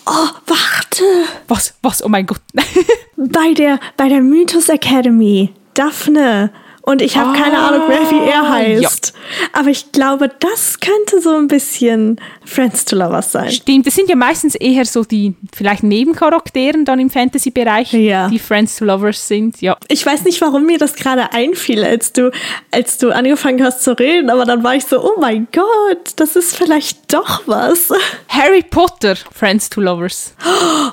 Oh, 0.05 0.29
warte! 0.46 1.05
Was? 1.46 1.75
Was? 1.81 2.05
Oh 2.05 2.09
mein 2.09 2.27
Gott. 2.27 2.40
bei, 3.16 3.55
der, 3.55 3.79
bei 3.96 4.09
der 4.09 4.20
Mythos 4.20 4.68
Academy, 4.68 5.51
Daphne 5.75 6.51
Und 6.85 7.01
ich 7.01 7.16
habe 7.16 7.31
ah, 7.31 7.40
keine 7.40 7.59
Ahnung 7.59 7.88
mehr, 7.88 8.01
wie 8.11 8.29
er 8.29 8.49
heißt. 8.49 9.12
Ja. 9.14 9.61
Aber 9.61 9.68
ich 9.68 9.92
glaube, 9.92 10.29
das 10.40 10.81
könnte 10.81 11.21
so 11.21 11.31
ein 11.31 11.47
bisschen 11.47 12.21
Friends 12.45 12.85
to 12.85 12.97
Lovers 12.97 13.31
sein. 13.31 13.53
Stimmt, 13.53 13.87
das 13.87 13.95
sind 13.95 14.09
ja 14.09 14.16
meistens 14.16 14.57
eher 14.57 14.85
so 14.85 15.05
die 15.05 15.35
vielleicht 15.55 15.85
Nebencharakteren 15.85 16.85
dann 16.85 16.99
im 16.99 17.09
Fantasy-Bereich, 17.09 17.92
ja. 17.92 18.29
die 18.29 18.40
Friends 18.40 18.77
to 18.77 18.85
Lovers 18.85 19.29
sind. 19.29 19.61
Ja. 19.61 19.77
Ich 19.87 20.05
weiß 20.05 20.25
nicht, 20.25 20.40
warum 20.40 20.66
mir 20.66 20.79
das 20.79 20.97
gerade 20.97 21.33
einfiel, 21.33 21.85
als 21.85 22.12
du, 22.12 22.33
als 22.73 22.99
du 22.99 23.11
angefangen 23.11 23.62
hast 23.62 23.85
zu 23.85 23.97
reden, 23.97 24.29
aber 24.29 24.45
dann 24.45 24.64
war 24.64 24.75
ich 24.75 24.85
so, 24.85 25.01
oh 25.01 25.21
mein 25.21 25.47
Gott, 25.53 26.14
das 26.16 26.35
ist 26.35 26.57
vielleicht 26.57 27.14
doch 27.14 27.42
was. 27.47 27.90
Harry 28.29 28.62
Potter, 28.68 29.14
Friends 29.33 29.71
to 29.71 29.81
Lovers. 29.81 30.35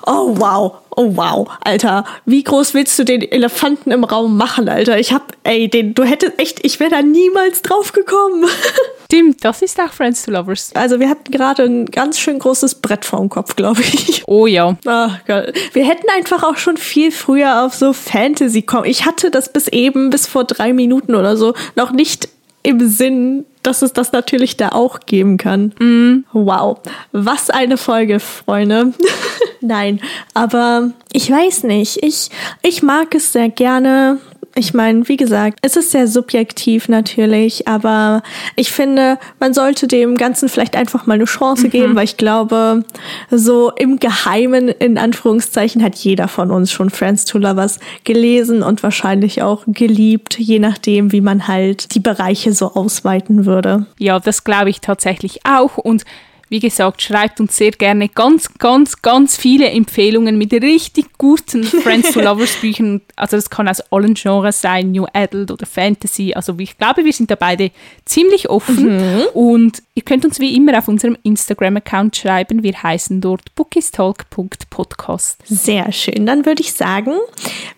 Oh 0.06 0.36
wow 0.38 0.75
oh 0.95 1.15
wow, 1.15 1.47
Alter, 1.62 2.06
wie 2.25 2.43
groß 2.43 2.73
willst 2.73 2.97
du 2.99 3.04
den 3.04 3.21
Elefanten 3.21 3.91
im 3.91 4.04
Raum 4.04 4.38
machen, 4.38 4.69
Alter? 4.69 4.99
Ich 4.99 5.13
hab, 5.13 5.34
ey, 5.43 5.69
den, 5.69 5.93
du 5.93 6.04
hättest 6.04 6.39
echt, 6.39 6.65
ich 6.65 6.80
wäre 6.80 6.89
da 6.89 7.02
niemals 7.02 7.62
drauf 7.62 7.91
gekommen. 7.91 8.45
Stimmt, 9.12 9.43
das 9.43 9.63
ist 9.63 9.80
auch 9.80 9.91
Friends 9.91 10.23
to 10.23 10.32
Lovers. 10.32 10.71
Also 10.75 10.99
wir 10.99 11.10
hatten 11.10 11.32
gerade 11.32 11.63
ein 11.63 11.88
ganz 11.88 12.19
schön 12.19 12.38
großes 12.38 12.75
Brett 12.75 13.06
vorm 13.06 13.28
Kopf, 13.30 13.56
glaube 13.56 13.82
ich. 13.82 14.23
Oh 14.28 14.45
ja. 14.45 14.78
Ach 14.86 15.19
Gott. 15.25 15.54
Wir 15.73 15.88
hätten 15.88 16.08
einfach 16.15 16.43
auch 16.43 16.58
schon 16.58 16.78
viel 16.78 17.12
früher 17.12 17.65
auf 17.65 17.73
so 17.73 17.93
Fantasy 17.93 18.62
kommen. 18.62 18.86
Ich 18.86 19.06
hatte 19.06 19.32
das 19.32 19.52
bis 19.52 19.67
eben, 19.67 20.12
bis 20.12 20.28
vor 20.28 20.43
drei 20.43 20.73
Minuten 20.73 21.15
oder 21.15 21.38
so, 21.38 21.56
noch 21.75 21.91
nicht 21.91 22.30
im 22.63 22.88
Sinn, 22.88 23.45
dass 23.63 23.82
es 23.82 23.93
das 23.93 24.12
natürlich 24.12 24.58
da 24.58 24.69
auch 24.69 25.02
geben 25.02 25.38
kann. 25.38 25.74
Mm. 25.80 26.26
Wow, 26.34 26.80
was 27.12 27.50
eine 27.50 27.78
Folge, 27.78 28.19
Freunde. 28.19 28.93
Nein, 29.62 30.00
aber 30.34 30.91
ich 31.12 31.30
weiß 31.30 31.63
nicht. 31.63 32.04
Ich, 32.04 32.30
ich 32.62 32.82
mag 32.84 33.13
es 33.15 33.34
sehr 33.34 33.50
gerne, 33.50 34.19
ich 34.55 34.73
meine, 34.73 35.07
wie 35.07 35.17
gesagt, 35.17 35.59
es 35.62 35.75
ist 35.75 35.91
sehr 35.91 36.07
subjektiv 36.07 36.89
natürlich, 36.89 37.67
aber 37.67 38.23
ich 38.55 38.71
finde, 38.71 39.17
man 39.39 39.53
sollte 39.53 39.88
dem 39.88 40.15
Ganzen 40.15 40.49
vielleicht 40.49 40.75
einfach 40.75 41.05
mal 41.05 41.13
eine 41.13 41.25
Chance 41.25 41.67
mhm. 41.67 41.69
geben, 41.69 41.95
weil 41.95 42.05
ich 42.05 42.17
glaube, 42.17 42.83
so 43.29 43.71
im 43.71 43.99
Geheimen, 43.99 44.67
in 44.67 44.97
Anführungszeichen, 44.97 45.83
hat 45.83 45.95
jeder 45.95 46.27
von 46.27 46.51
uns 46.51 46.71
schon 46.71 46.89
Friends 46.89 47.25
to 47.25 47.38
Lovers 47.38 47.79
gelesen 48.03 48.63
und 48.63 48.83
wahrscheinlich 48.83 49.41
auch 49.41 49.63
geliebt, 49.67 50.38
je 50.38 50.59
nachdem, 50.59 51.12
wie 51.12 51.21
man 51.21 51.47
halt 51.47 51.95
die 51.95 51.99
Bereiche 51.99 52.53
so 52.53 52.73
ausweiten 52.73 53.45
würde. 53.45 53.85
Ja, 53.97 54.19
das 54.19 54.43
glaube 54.43 54.69
ich 54.69 54.81
tatsächlich 54.81 55.41
auch 55.45 55.77
und 55.77 56.03
wie 56.49 56.59
gesagt, 56.59 57.01
schreibt 57.01 57.39
uns 57.39 57.55
sehr 57.55 57.71
gerne 57.71 58.09
ganz, 58.09 58.53
ganz, 58.57 59.01
ganz 59.01 59.38
viele 59.38 59.69
Empfehlungen 59.69 60.38
mit 60.38 60.51
richtig 60.51 61.17
guten 61.17 61.63
Friends 61.63 62.12
to 62.12 62.21
Lovers 62.21 62.55
Büchern. 62.57 63.01
Also 63.15 63.38
das 63.38 63.49
kann 63.49 63.67
aus 63.67 63.81
allen 63.91 64.15
Genres 64.15 64.62
sein, 64.62 64.91
New 64.91 65.05
Adult 65.13 65.51
oder 65.51 65.65
Fantasy. 65.65 66.33
Also 66.33 66.55
ich 66.57 66.77
glaube, 66.77 67.05
wir 67.05 67.13
sind 67.13 67.29
da 67.29 67.35
beide 67.35 67.71
ziemlich 68.05 68.49
offen. 68.49 68.97
Mhm. 68.97 69.21
Und 69.33 69.83
ihr 69.93 70.03
könnt 70.03 70.25
uns 70.25 70.39
wie 70.39 70.55
immer 70.55 70.77
auf 70.77 70.88
unserem 70.88 71.17
Instagram-Account 71.23 72.15
schreiben. 72.15 72.63
Wir 72.63 72.81
heißen 72.81 73.21
dort 73.21 73.53
bookistalk.podcast. 73.55 75.38
Sehr 75.45 75.91
schön. 75.91 76.25
Dann 76.25 76.45
würde 76.45 76.62
ich 76.62 76.73
sagen, 76.73 77.13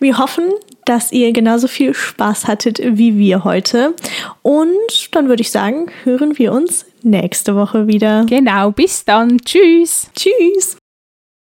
wir 0.00 0.18
hoffen, 0.18 0.50
dass 0.84 1.12
ihr 1.12 1.32
genauso 1.32 1.68
viel 1.68 1.94
Spaß 1.94 2.46
hattet 2.46 2.80
wie 2.82 3.18
wir 3.18 3.44
heute. 3.44 3.94
Und 4.42 5.08
dann 5.12 5.28
würde 5.28 5.42
ich 5.42 5.50
sagen, 5.50 5.86
hören 6.04 6.38
wir 6.38 6.52
uns 6.52 6.86
nächste 7.02 7.54
Woche 7.56 7.86
wieder. 7.86 8.24
Genau, 8.28 8.70
bis 8.70 9.04
dann. 9.04 9.38
Tschüss. 9.38 10.10
Tschüss. 10.14 10.76